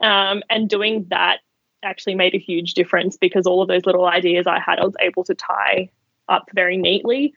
Um, 0.00 0.42
and 0.48 0.68
doing 0.68 1.06
that 1.10 1.40
actually 1.82 2.14
made 2.14 2.34
a 2.34 2.38
huge 2.38 2.74
difference 2.74 3.16
because 3.16 3.46
all 3.46 3.62
of 3.62 3.68
those 3.68 3.86
little 3.86 4.06
ideas 4.06 4.46
I 4.46 4.60
had, 4.60 4.78
I 4.78 4.84
was 4.84 4.94
able 5.00 5.24
to 5.24 5.34
tie 5.34 5.90
up 6.28 6.48
very 6.54 6.76
neatly, 6.76 7.34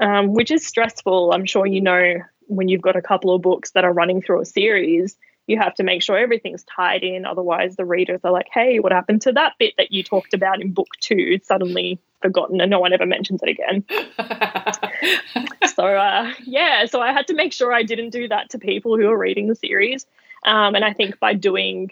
um, 0.00 0.32
which 0.32 0.50
is 0.50 0.66
stressful. 0.66 1.32
I'm 1.32 1.46
sure 1.46 1.66
you 1.66 1.80
know 1.80 2.14
when 2.46 2.68
you've 2.68 2.82
got 2.82 2.96
a 2.96 3.02
couple 3.02 3.34
of 3.34 3.42
books 3.42 3.72
that 3.72 3.84
are 3.84 3.92
running 3.92 4.22
through 4.22 4.40
a 4.40 4.46
series, 4.46 5.16
you 5.46 5.58
have 5.58 5.74
to 5.74 5.82
make 5.82 6.02
sure 6.02 6.18
everything's 6.18 6.64
tied 6.64 7.02
in. 7.02 7.24
Otherwise, 7.24 7.76
the 7.76 7.84
readers 7.84 8.20
are 8.24 8.32
like, 8.32 8.48
hey, 8.52 8.80
what 8.80 8.92
happened 8.92 9.22
to 9.22 9.32
that 9.32 9.54
bit 9.58 9.74
that 9.78 9.92
you 9.92 10.02
talked 10.02 10.34
about 10.34 10.60
in 10.60 10.72
book 10.72 10.88
two? 11.00 11.16
It's 11.16 11.48
suddenly 11.48 11.98
forgotten 12.20 12.60
and 12.60 12.70
no 12.70 12.80
one 12.80 12.92
ever 12.92 13.06
mentions 13.06 13.40
it 13.42 13.48
again. 13.48 13.84
so, 15.74 15.86
uh, 15.86 16.32
yeah, 16.44 16.84
so 16.86 17.00
I 17.00 17.12
had 17.12 17.26
to 17.28 17.34
make 17.34 17.52
sure 17.52 17.72
I 17.72 17.82
didn't 17.82 18.10
do 18.10 18.28
that 18.28 18.50
to 18.50 18.58
people 18.58 18.96
who 18.96 19.08
are 19.08 19.16
reading 19.16 19.46
the 19.46 19.54
series. 19.54 20.06
Um, 20.44 20.74
and 20.74 20.84
I 20.84 20.92
think 20.92 21.18
by 21.18 21.34
doing 21.34 21.90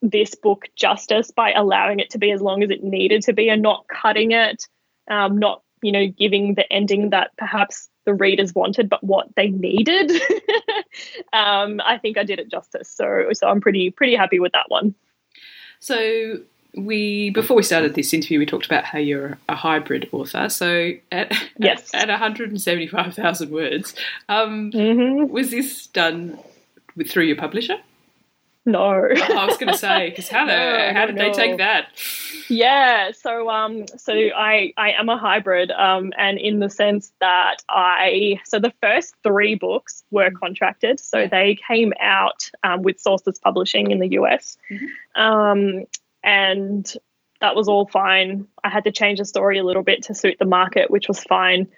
this 0.00 0.34
book 0.34 0.68
justice, 0.74 1.30
by 1.30 1.52
allowing 1.52 2.00
it 2.00 2.10
to 2.10 2.18
be 2.18 2.32
as 2.32 2.42
long 2.42 2.62
as 2.62 2.70
it 2.70 2.82
needed 2.82 3.22
to 3.22 3.32
be 3.32 3.48
and 3.48 3.62
not 3.62 3.86
cutting 3.86 4.32
it 4.32 4.66
um, 5.10 5.38
not 5.38 5.62
you 5.82 5.92
know 5.92 6.06
giving 6.06 6.54
the 6.54 6.70
ending 6.72 7.10
that 7.10 7.30
perhaps 7.36 7.88
the 8.04 8.14
readers 8.14 8.54
wanted 8.54 8.88
but 8.88 9.02
what 9.02 9.28
they 9.36 9.48
needed. 9.48 10.12
Um, 11.32 11.80
i 11.86 11.96
think 11.96 12.18
i 12.18 12.24
did 12.24 12.38
it 12.38 12.50
justice 12.50 12.90
so 12.90 13.28
so 13.32 13.48
i'm 13.48 13.62
pretty 13.62 13.90
pretty 13.90 14.14
happy 14.14 14.38
with 14.38 14.52
that 14.52 14.66
one. 14.68 14.94
So 15.80 16.38
we 16.74 17.30
before 17.30 17.56
we 17.56 17.62
started 17.62 17.94
this 17.94 18.12
interview 18.12 18.38
we 18.38 18.46
talked 18.46 18.66
about 18.66 18.84
how 18.84 18.98
you're 18.98 19.38
a 19.48 19.54
hybrid 19.54 20.08
author. 20.12 20.48
So 20.48 20.92
at 21.10 21.32
yes. 21.58 21.90
at, 21.94 22.10
at 22.10 22.20
175000 22.20 23.50
words 23.50 23.94
um, 24.28 24.70
mm-hmm. 24.70 25.32
was 25.32 25.50
this 25.50 25.86
done 25.86 26.38
with, 26.96 27.10
through 27.10 27.24
your 27.24 27.36
publisher 27.36 27.76
no. 28.64 28.80
I 28.80 29.44
was 29.46 29.56
going 29.56 29.72
to 29.72 29.78
say 29.78 30.10
because 30.10 30.28
how, 30.28 30.44
no, 30.46 30.90
how 30.92 31.06
did 31.06 31.16
no. 31.16 31.24
they 31.24 31.32
take 31.32 31.58
that? 31.58 31.88
Yeah, 32.48 33.12
so 33.12 33.48
um, 33.50 33.86
so 33.96 34.12
I 34.12 34.72
I 34.76 34.92
am 34.92 35.08
a 35.08 35.18
hybrid, 35.18 35.70
um, 35.70 36.12
and 36.16 36.38
in 36.38 36.60
the 36.60 36.70
sense 36.70 37.12
that 37.20 37.62
I 37.68 38.40
so 38.44 38.58
the 38.58 38.72
first 38.80 39.14
three 39.22 39.54
books 39.54 40.04
were 40.10 40.30
contracted, 40.30 41.00
so 41.00 41.18
yeah. 41.18 41.26
they 41.28 41.58
came 41.66 41.92
out 42.00 42.50
um, 42.62 42.82
with 42.82 43.00
Sources 43.00 43.38
Publishing 43.38 43.90
in 43.90 43.98
the 43.98 44.12
US, 44.18 44.58
mm-hmm. 44.70 45.20
um, 45.20 45.84
and 46.22 46.92
that 47.40 47.56
was 47.56 47.68
all 47.68 47.86
fine. 47.86 48.46
I 48.62 48.68
had 48.68 48.84
to 48.84 48.92
change 48.92 49.18
the 49.18 49.24
story 49.24 49.58
a 49.58 49.64
little 49.64 49.82
bit 49.82 50.04
to 50.04 50.14
suit 50.14 50.36
the 50.38 50.44
market, 50.44 50.90
which 50.90 51.08
was 51.08 51.24
fine. 51.24 51.68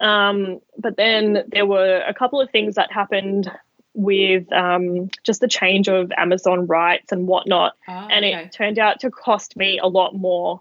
Um, 0.00 0.60
but 0.76 0.96
then 0.96 1.44
there 1.46 1.64
were 1.64 2.00
a 2.00 2.12
couple 2.12 2.40
of 2.40 2.50
things 2.50 2.74
that 2.74 2.90
happened 2.90 3.50
with 3.94 4.50
um, 4.52 5.10
just 5.24 5.40
the 5.40 5.48
change 5.48 5.88
of 5.88 6.12
Amazon 6.16 6.66
rights 6.66 7.12
and 7.12 7.26
whatnot. 7.26 7.74
Oh, 7.88 7.92
and 7.92 8.24
okay. 8.24 8.44
it 8.44 8.52
turned 8.52 8.78
out 8.78 9.00
to 9.00 9.10
cost 9.10 9.56
me 9.56 9.78
a 9.78 9.86
lot 9.86 10.14
more 10.14 10.60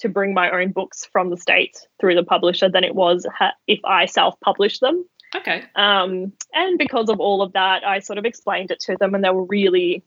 to 0.00 0.08
bring 0.08 0.34
my 0.34 0.50
own 0.50 0.72
books 0.72 1.06
from 1.12 1.30
the 1.30 1.36
States 1.36 1.86
through 2.00 2.14
the 2.14 2.24
publisher 2.24 2.68
than 2.68 2.84
it 2.84 2.94
was 2.94 3.26
ha- 3.32 3.54
if 3.66 3.80
I 3.84 4.06
self 4.06 4.38
published 4.40 4.80
them. 4.80 5.04
Okay. 5.34 5.64
Um, 5.74 6.32
and 6.52 6.78
because 6.78 7.08
of 7.08 7.20
all 7.20 7.42
of 7.42 7.52
that, 7.54 7.84
I 7.84 8.00
sort 8.00 8.18
of 8.18 8.24
explained 8.24 8.70
it 8.70 8.80
to 8.80 8.96
them, 8.98 9.14
and 9.14 9.24
they 9.24 9.30
were 9.30 9.44
really. 9.44 10.02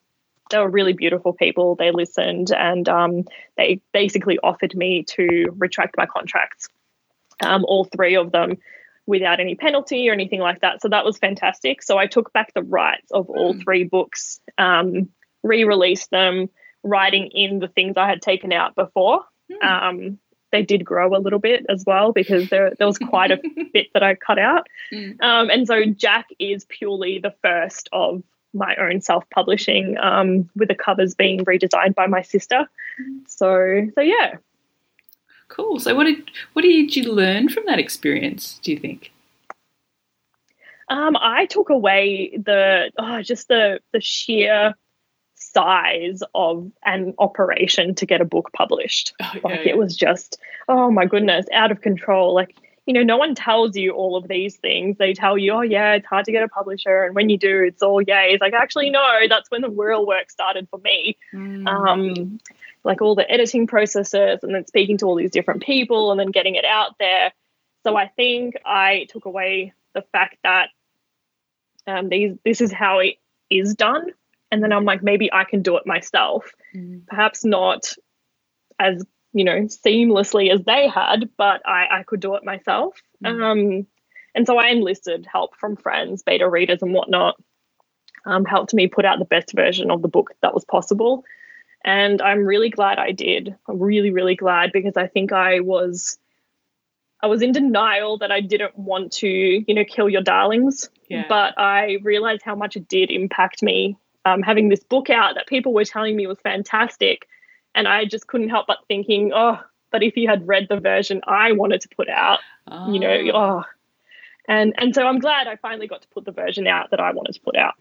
They 0.50 0.60
were 0.60 0.70
really 0.70 0.94
beautiful 0.94 1.34
people. 1.34 1.76
They 1.76 1.92
listened 1.92 2.54
and 2.54 2.88
um, 2.88 3.26
they 3.58 3.82
basically 3.92 4.40
offered 4.40 4.74
me 4.78 5.04
to 5.10 5.48
retract 5.58 5.98
my 5.98 6.06
contracts, 6.06 6.70
um, 7.44 7.66
all 7.66 7.84
three 7.84 8.16
of 8.16 8.32
them, 8.32 8.58
without 9.08 9.40
any 9.40 9.56
penalty 9.56 10.08
or 10.10 10.14
anything 10.14 10.42
like 10.42 10.62
that. 10.62 10.82
So 10.82 10.90
that 10.90 11.06
was 11.06 11.18
fantastic. 11.18 11.82
So 11.82 11.98
I 11.98 12.06
took 12.06 12.32
back 12.34 12.54
the 12.54 12.62
rights 12.62 13.10
of 13.12 13.30
all 13.30 13.56
mm. 13.56 13.64
three 13.64 13.86
books, 13.86 14.40
um, 14.58 15.10
re 15.44 15.64
released 15.64 16.12
them, 16.12 16.50
writing 16.84 17.28
in 17.34 17.60
the 17.60 17.70
things 17.70 17.96
I 17.98 18.08
had 18.08 18.22
taken 18.22 18.52
out 18.52 18.76
before. 18.76 19.22
Mm. 19.52 19.66
Um, 19.66 20.20
they 20.52 20.62
did 20.62 20.86
grow 20.86 21.16
a 21.16 21.20
little 21.20 21.40
bit 21.40 21.66
as 21.70 21.84
well 21.86 22.12
because 22.12 22.50
there, 22.50 22.74
there 22.78 22.88
was 22.88 22.98
quite 22.98 23.32
a 23.32 23.40
bit 23.74 23.88
that 23.94 24.04
I 24.04 24.16
cut 24.16 24.40
out. 24.40 24.68
Mm. 24.94 25.22
Um, 25.22 25.50
and 25.50 25.66
so 25.66 25.86
Jack 25.86 26.28
is 26.38 26.66
purely 26.66 27.20
the 27.20 27.34
first 27.42 27.90
of 27.92 28.24
my 28.54 28.76
own 28.76 29.02
self-publishing 29.02 29.98
um, 30.02 30.50
with 30.56 30.68
the 30.68 30.76
covers 30.76 31.16
being 31.16 31.46
redesigned 31.46 31.96
by 31.96 32.08
my 32.08 32.22
sister. 32.22 32.68
Hmm. 32.98 33.18
So 33.28 33.88
so 33.94 34.02
yeah, 34.02 34.36
Cool. 35.48 35.80
So, 35.80 35.96
what 35.96 36.06
did 36.06 36.30
what 36.54 36.64
did 36.64 36.96
you 36.96 37.12
learn 37.12 37.50
from 37.50 37.64
that 37.68 37.80
experience? 37.80 38.60
Do 38.62 38.72
you 38.72 38.80
think? 38.80 39.12
Um, 40.90 41.18
I 41.18 41.46
took 41.46 41.70
away 41.70 42.38
the 42.38 42.92
oh, 42.98 43.22
just 43.22 43.48
the 43.48 43.80
the 43.94 44.02
sheer 44.02 44.74
size 45.36 46.22
of 46.34 46.72
an 46.84 47.14
operation 47.20 47.96
to 47.96 48.06
get 48.06 48.22
a 48.22 48.26
book 48.26 48.50
published. 48.54 49.14
Oh, 49.22 49.32
yeah, 49.36 49.42
like 49.44 49.66
yeah. 49.66 49.72
it 49.72 49.78
was 49.78 49.96
just 49.96 50.40
oh 50.68 50.92
my 50.92 51.06
goodness, 51.06 51.46
out 51.54 51.72
of 51.72 51.82
control. 51.82 52.34
Like 52.34 52.56
you 52.86 52.94
know, 52.94 53.04
no 53.04 53.18
one 53.18 53.36
tells 53.36 53.76
you 53.76 53.92
all 53.92 54.16
of 54.16 54.30
these 54.30 54.56
things. 54.56 54.98
They 54.98 55.14
tell 55.14 55.38
you, 55.38 55.52
oh 55.54 55.62
yeah, 55.62 55.94
it's 55.94 56.08
hard 56.08 56.26
to 56.26 56.32
get 56.32 56.44
a 56.44 56.48
publisher, 56.48 57.04
and 57.04 57.16
when 57.16 57.30
you 57.30 57.38
do, 57.38 57.64
it's 57.64 57.84
all 57.84 58.02
yay. 58.02 58.30
It's 58.32 58.42
like 58.42 58.54
actually 58.54 58.90
no, 58.90 59.20
that's 59.30 59.52
when 59.52 59.62
the 59.62 59.70
real 59.70 60.06
work 60.06 60.32
started 60.32 60.68
for 60.70 60.80
me. 60.80 61.18
Mm. 61.34 61.68
Um, 61.68 62.40
like 62.88 63.02
all 63.02 63.16
the 63.16 63.30
editing 63.30 63.68
processes 63.68 64.40
and 64.42 64.56
then 64.56 64.66
speaking 64.66 64.98
to 64.98 65.06
all 65.06 65.16
these 65.16 65.30
different 65.30 65.62
people 65.62 66.10
and 66.10 66.20
then 66.20 66.32
getting 66.32 66.56
it 66.56 66.66
out 66.66 66.96
there. 67.00 67.34
So 67.86 67.96
I 67.98 68.08
think 68.08 68.56
I 68.66 69.08
took 69.10 69.26
away 69.26 69.74
the 69.94 70.04
fact 70.14 70.38
that 70.44 70.70
um, 71.86 72.10
these 72.10 72.38
this 72.44 72.62
is 72.62 72.72
how 72.72 73.00
it 73.00 73.16
is 73.50 73.76
done, 73.76 74.12
and 74.52 74.64
then 74.64 74.74
I'm 74.74 74.86
like 74.86 75.04
maybe 75.04 75.32
I 75.32 75.44
can 75.44 75.62
do 75.62 75.78
it 75.78 75.86
myself. 75.86 76.52
Mm. 76.76 77.06
Perhaps 77.08 77.46
not 77.46 77.94
as 78.80 79.06
you 79.34 79.44
know 79.44 79.62
seamlessly 79.64 80.52
as 80.52 80.64
they 80.66 80.88
had, 80.88 81.30
but 81.38 81.62
I, 81.66 82.00
I 82.00 82.04
could 82.04 82.20
do 82.20 82.36
it 82.36 82.44
myself. 82.44 83.02
Mm. 83.24 83.44
Um, 83.44 83.88
and 84.34 84.48
so 84.48 84.58
I 84.58 84.68
enlisted 84.68 85.28
help 85.32 85.56
from 85.58 85.76
friends, 85.76 86.24
beta 86.24 86.50
readers, 86.50 86.82
and 86.82 86.94
whatnot. 86.94 87.36
Um, 88.26 88.44
helped 88.44 88.74
me 88.74 88.88
put 88.88 89.06
out 89.06 89.20
the 89.20 89.26
best 89.26 89.54
version 89.54 89.90
of 89.90 90.02
the 90.02 90.10
book 90.10 90.32
that 90.42 90.54
was 90.54 90.66
possible. 90.66 91.24
And 91.88 92.22
I'm 92.22 92.46
really 92.46 92.70
glad 92.70 93.00
I 93.00 93.14
did. 93.14 93.56
I'm 93.66 93.80
really, 93.80 94.12
really 94.12 94.36
glad 94.36 94.74
because 94.74 94.98
I 94.98 95.08
think 95.08 95.32
I 95.32 95.62
was 95.62 96.20
I 97.24 97.28
was 97.28 97.42
in 97.42 97.54
denial 97.54 98.18
that 98.18 98.30
I 98.30 98.42
didn't 98.42 98.78
want 98.78 99.14
to, 99.14 99.28
you 99.28 99.74
know, 99.74 99.86
kill 99.86 100.10
your 100.10 100.22
darlings. 100.22 100.90
Yeah. 101.08 101.24
But 101.30 101.58
I 101.58 102.00
realized 102.04 102.42
how 102.44 102.56
much 102.56 102.76
it 102.76 102.90
did 102.90 103.10
impact 103.10 103.64
me. 103.64 103.96
Um, 104.26 104.42
having 104.42 104.68
this 104.68 104.84
book 104.84 105.10
out 105.10 105.36
that 105.36 105.48
people 105.48 105.72
were 105.72 105.86
telling 105.86 106.18
me 106.18 106.28
was 106.28 106.38
fantastic. 106.42 107.26
And 107.74 107.88
I 107.88 108.04
just 108.04 108.28
couldn't 108.28 108.50
help 108.50 108.68
but 108.68 108.80
thinking, 108.90 109.32
oh, 109.34 109.58
but 109.90 110.04
if 110.04 110.18
you 110.18 110.28
had 110.28 110.46
read 110.46 110.68
the 110.70 110.82
version 110.82 111.22
I 111.26 111.54
wanted 111.54 111.80
to 111.82 111.90
put 111.96 112.10
out, 112.10 112.40
Oh. 112.70 112.92
you 112.92 113.00
know, 113.00 113.32
oh. 113.34 113.64
And 114.46 114.74
and 114.78 114.94
so 114.94 115.08
I'm 115.08 115.20
glad 115.20 115.48
I 115.48 115.56
finally 115.56 115.88
got 115.88 116.02
to 116.02 116.08
put 116.10 116.26
the 116.26 116.34
version 116.34 116.68
out 116.68 116.92
that 116.92 117.00
I 117.00 117.14
wanted 117.14 117.36
to 117.36 117.40
put 117.40 117.56
out. 117.56 117.76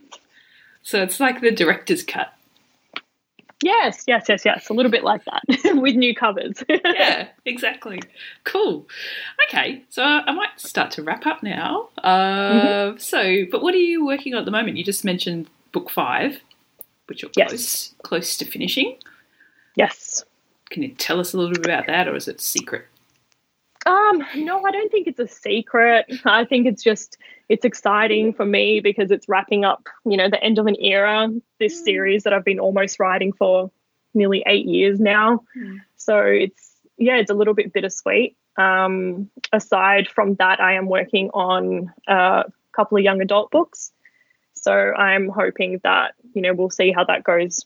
So 0.82 1.02
it's 1.02 1.18
like 1.18 1.40
the 1.40 1.50
director's 1.50 2.04
cut. 2.04 2.32
Yes, 3.62 4.04
yes, 4.06 4.26
yes, 4.28 4.44
yes. 4.44 4.68
A 4.68 4.74
little 4.74 4.90
bit 4.92 5.02
like 5.02 5.22
that 5.24 5.42
with 5.80 5.96
new 5.96 6.14
covers. 6.14 6.62
yeah, 6.68 7.28
exactly. 7.46 8.00
Cool. 8.44 8.86
Okay, 9.48 9.82
so 9.88 10.02
I 10.02 10.30
might 10.32 10.60
start 10.60 10.90
to 10.92 11.02
wrap 11.02 11.26
up 11.26 11.42
now. 11.42 11.88
Uh, 12.04 12.94
So, 12.98 13.44
but 13.50 13.62
what 13.62 13.74
are 13.74 13.78
you 13.78 14.04
working 14.04 14.34
on 14.34 14.40
at 14.40 14.44
the 14.44 14.50
moment? 14.50 14.76
You 14.76 14.84
just 14.84 15.04
mentioned 15.04 15.48
book 15.72 15.88
five, 15.90 16.38
which 17.06 17.22
you're 17.22 17.30
Yes. 17.36 17.48
close 17.50 17.94
close 18.02 18.36
to 18.38 18.44
finishing. 18.44 18.96
yes. 19.74 20.22
Can 20.68 20.82
you 20.82 20.88
tell 20.88 21.20
us 21.20 21.32
a 21.32 21.38
little 21.38 21.52
bit 21.54 21.64
about 21.64 21.86
that, 21.86 22.08
or 22.08 22.16
is 22.16 22.26
it 22.28 22.40
secret? 22.40 22.86
Um, 23.86 24.24
no, 24.34 24.64
I 24.64 24.72
don't 24.72 24.90
think 24.90 25.06
it's 25.06 25.20
a 25.20 25.28
secret. 25.28 26.06
I 26.24 26.44
think 26.44 26.66
it's 26.66 26.82
just 26.82 27.16
it's 27.48 27.64
exciting 27.64 28.34
for 28.34 28.44
me 28.44 28.80
because 28.80 29.12
it's 29.12 29.28
wrapping 29.28 29.64
up, 29.64 29.88
you 30.04 30.16
know, 30.16 30.28
the 30.28 30.42
end 30.42 30.58
of 30.58 30.66
an 30.66 30.76
era. 30.80 31.28
This 31.60 31.82
series 31.84 32.24
that 32.24 32.32
I've 32.32 32.44
been 32.44 32.58
almost 32.58 32.98
writing 32.98 33.32
for 33.32 33.70
nearly 34.12 34.42
eight 34.46 34.66
years 34.66 34.98
now. 34.98 35.44
Hmm. 35.54 35.76
So 35.96 36.20
it's 36.20 36.72
yeah, 36.98 37.16
it's 37.16 37.30
a 37.30 37.34
little 37.34 37.54
bit 37.54 37.72
bittersweet. 37.72 38.36
Um, 38.58 39.30
aside 39.52 40.08
from 40.08 40.34
that, 40.36 40.60
I 40.60 40.74
am 40.74 40.86
working 40.86 41.30
on 41.32 41.92
a 42.08 42.44
couple 42.72 42.98
of 42.98 43.04
young 43.04 43.20
adult 43.20 43.52
books. 43.52 43.92
So 44.54 44.72
I'm 44.72 45.28
hoping 45.28 45.80
that 45.84 46.14
you 46.34 46.42
know 46.42 46.54
we'll 46.54 46.70
see 46.70 46.90
how 46.90 47.04
that 47.04 47.22
goes 47.22 47.64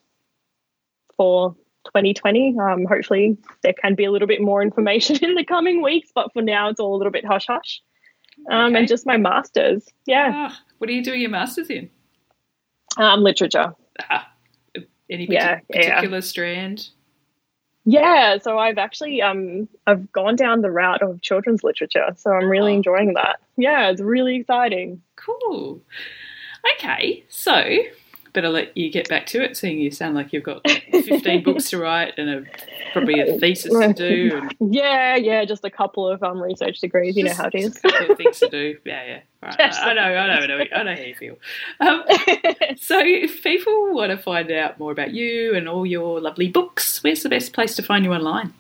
for 1.17 1.57
2020. 1.87 2.57
Um, 2.59 2.85
hopefully, 2.85 3.37
there 3.63 3.73
can 3.73 3.95
be 3.95 4.05
a 4.05 4.11
little 4.11 4.29
bit 4.29 4.41
more 4.41 4.63
information 4.63 5.17
in 5.25 5.35
the 5.35 5.45
coming 5.45 5.83
weeks, 5.83 6.11
but 6.15 6.33
for 6.33 6.43
now, 6.43 6.69
it's 6.69 6.81
all 6.81 6.95
a 6.95 6.99
little 6.99 7.13
bit 7.13 7.25
hush 7.25 7.47
hush. 7.47 7.81
Um, 8.51 8.69
Okay. 8.71 8.79
And 8.81 8.89
just 8.89 9.07
my 9.07 9.17
masters, 9.19 9.87
yeah, 10.07 10.31
Ah, 10.35 10.61
what 10.79 10.89
are 10.89 10.93
you 10.93 11.05
doing 11.05 11.21
your 11.21 11.31
masters 11.31 11.69
in? 11.71 11.91
um, 12.97 13.23
literature. 13.23 13.75
Ah, 14.09 14.31
any 15.11 15.27
Yeah, 15.27 15.61
yeah. 15.69 15.91
particular 15.95 16.21
strand? 16.23 16.89
Yeah, 17.85 18.39
so 18.39 18.59
I've 18.59 18.79
actually 18.79 19.21
um 19.23 19.69
I've 19.87 20.11
gone 20.13 20.37
down 20.37 20.61
the 20.63 20.71
route 20.71 21.03
of 21.03 21.21
children's 21.23 21.65
literature, 21.65 22.09
so 22.17 22.31
I'm 22.31 22.49
really 22.49 22.73
Oh. 22.73 22.77
enjoying 22.77 23.15
that. 23.15 23.41
Yeah, 23.57 23.91
it's 23.91 24.01
really 24.01 24.37
exciting. 24.37 25.03
Cool. 25.17 25.81
Okay, 26.77 27.25
so 27.29 27.53
better 28.33 28.49
let 28.49 28.77
you 28.77 28.91
get 28.91 29.09
back 29.09 29.27
to 29.27 29.43
it, 29.43 29.57
seeing 29.57 29.79
you 29.79 29.91
sound 29.91 30.15
like 30.15 30.33
you've 30.33 30.45
got 30.45 30.63
15 30.69 31.43
books 31.45 31.71
to 31.71 31.79
write 31.79 32.15
and 32.19 32.31
a, 32.31 32.45
probably 32.93 33.21
a 33.21 33.39
thesis 33.39 33.73
to 33.73 33.93
do 33.93 34.37
and 34.37 34.55
Yeah, 34.75 35.17
yeah, 35.17 35.45
just 35.45 35.65
a 35.65 35.71
couple 35.71 36.09
of 36.09 36.23
um 36.23 36.41
research 36.41 36.81
degrees. 36.81 37.17
You 37.17 37.25
know 37.25 37.35
how 37.35 37.47
it 37.47 37.55
is. 37.55 37.77
A 37.77 37.81
couple 37.81 38.11
of 38.13 38.17
things 38.17 38.39
to 38.41 38.49
do. 38.49 38.77
Yeah, 38.85 39.05
yeah. 39.05 39.21
Right. 39.43 39.57
Yes. 39.59 39.79
I 39.81 39.95
know, 39.95 40.03
I 40.03 40.27
know, 40.27 40.43
I 40.43 40.47
know, 40.47 40.65
I 40.75 40.83
know 40.83 40.95
how 40.95 41.03
you 41.03 41.15
feel. 41.15 41.37
Um, 41.81 42.03
so, 42.77 42.99
if 43.01 43.43
people 43.43 43.95
want 43.95 44.11
to 44.11 44.19
find 44.19 44.51
out 44.51 44.79
more 44.79 44.93
about 44.93 45.13
you 45.13 45.55
and 45.55 45.69
all 45.69 45.87
your 45.87 46.21
lovely 46.21 46.49
books, 46.49 47.03
where's 47.03 47.23
the 47.23 47.29
best 47.29 47.53
place 47.53 47.75
to 47.77 47.83
find 47.83 48.05
you 48.05 48.13
online? 48.13 48.53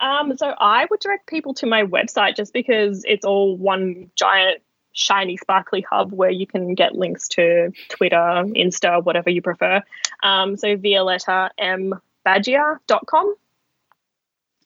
Um, 0.00 0.36
so 0.36 0.54
I 0.58 0.86
would 0.90 1.00
direct 1.00 1.26
people 1.26 1.54
to 1.54 1.66
my 1.66 1.84
website 1.84 2.34
just 2.36 2.52
because 2.52 3.04
it's 3.06 3.24
all 3.24 3.56
one 3.56 4.10
giant 4.16 4.62
shiny 4.92 5.36
sparkly 5.36 5.82
hub 5.82 6.12
where 6.12 6.30
you 6.30 6.46
can 6.46 6.74
get 6.74 6.94
links 6.94 7.28
to 7.28 7.70
Twitter, 7.88 8.16
Insta, 8.16 9.04
whatever 9.04 9.30
you 9.30 9.42
prefer. 9.42 9.82
Um, 10.22 10.56
so 10.56 10.76
violettambadgia.com. 10.76 13.34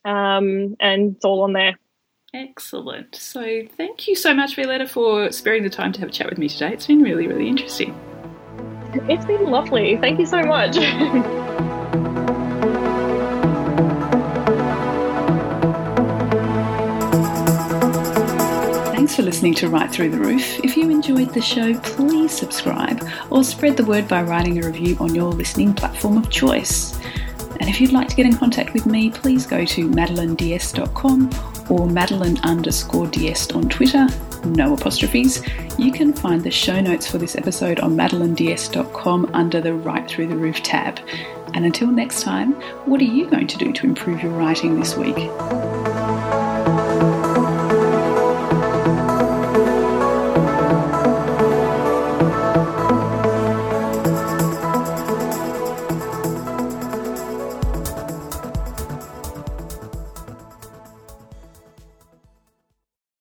Um, 0.03 0.75
and 0.79 1.15
it's 1.15 1.25
all 1.25 1.41
on 1.43 1.53
there. 1.53 1.77
Excellent. 2.33 3.15
So, 3.15 3.61
thank 3.77 4.07
you 4.07 4.15
so 4.15 4.33
much, 4.33 4.55
Violetta, 4.55 4.87
for 4.87 5.31
sparing 5.31 5.61
the 5.63 5.69
time 5.69 5.93
to 5.93 5.99
have 6.01 6.09
a 6.09 6.11
chat 6.11 6.29
with 6.29 6.37
me 6.37 6.49
today. 6.49 6.73
It's 6.73 6.85
been 6.85 7.01
really, 7.01 7.27
really 7.27 7.47
interesting. 7.47 7.97
It's 9.09 9.25
been 9.25 9.45
lovely. 9.45 9.95
Thank 9.97 10.19
you 10.19 10.25
so 10.25 10.41
much. 10.41 10.77
For 19.15 19.21
listening 19.21 19.53
to 19.55 19.69
Write 19.69 19.91
Through 19.91 20.09
the 20.09 20.19
Roof. 20.19 20.59
If 20.61 20.75
you 20.75 20.89
enjoyed 20.89 21.33
the 21.33 21.41
show, 21.41 21.73
please 21.79 22.33
subscribe 22.33 23.01
or 23.29 23.45
spread 23.45 23.77
the 23.77 23.85
word 23.85 24.09
by 24.09 24.21
writing 24.23 24.61
a 24.61 24.67
review 24.67 24.97
on 24.99 25.15
your 25.15 25.31
listening 25.31 25.73
platform 25.73 26.17
of 26.17 26.29
choice. 26.29 26.99
And 27.61 27.69
if 27.69 27.79
you'd 27.79 27.93
like 27.93 28.09
to 28.09 28.15
get 28.17 28.25
in 28.25 28.35
contact 28.35 28.73
with 28.73 28.85
me, 28.85 29.09
please 29.09 29.47
go 29.47 29.63
to 29.63 29.89
madeleinedeste.com 29.89 31.29
or 31.69 31.87
madeline 31.87 32.37
underscore 32.39 33.05
on 33.05 33.69
Twitter, 33.69 34.05
no 34.43 34.73
apostrophes. 34.73 35.41
You 35.77 35.93
can 35.93 36.11
find 36.11 36.43
the 36.43 36.51
show 36.51 36.81
notes 36.81 37.09
for 37.09 37.17
this 37.17 37.37
episode 37.37 37.79
on 37.79 37.95
madeleinedeste.com 37.95 39.31
under 39.33 39.61
the 39.61 39.75
Write 39.75 40.09
Through 40.09 40.27
the 40.27 40.35
Roof 40.35 40.61
tab. 40.61 40.99
And 41.53 41.65
until 41.65 41.87
next 41.87 42.21
time, 42.21 42.51
what 42.83 42.99
are 42.99 43.05
you 43.05 43.29
going 43.29 43.47
to 43.47 43.57
do 43.57 43.71
to 43.71 43.85
improve 43.85 44.21
your 44.21 44.33
writing 44.33 44.77
this 44.77 44.97
week? 44.97 45.15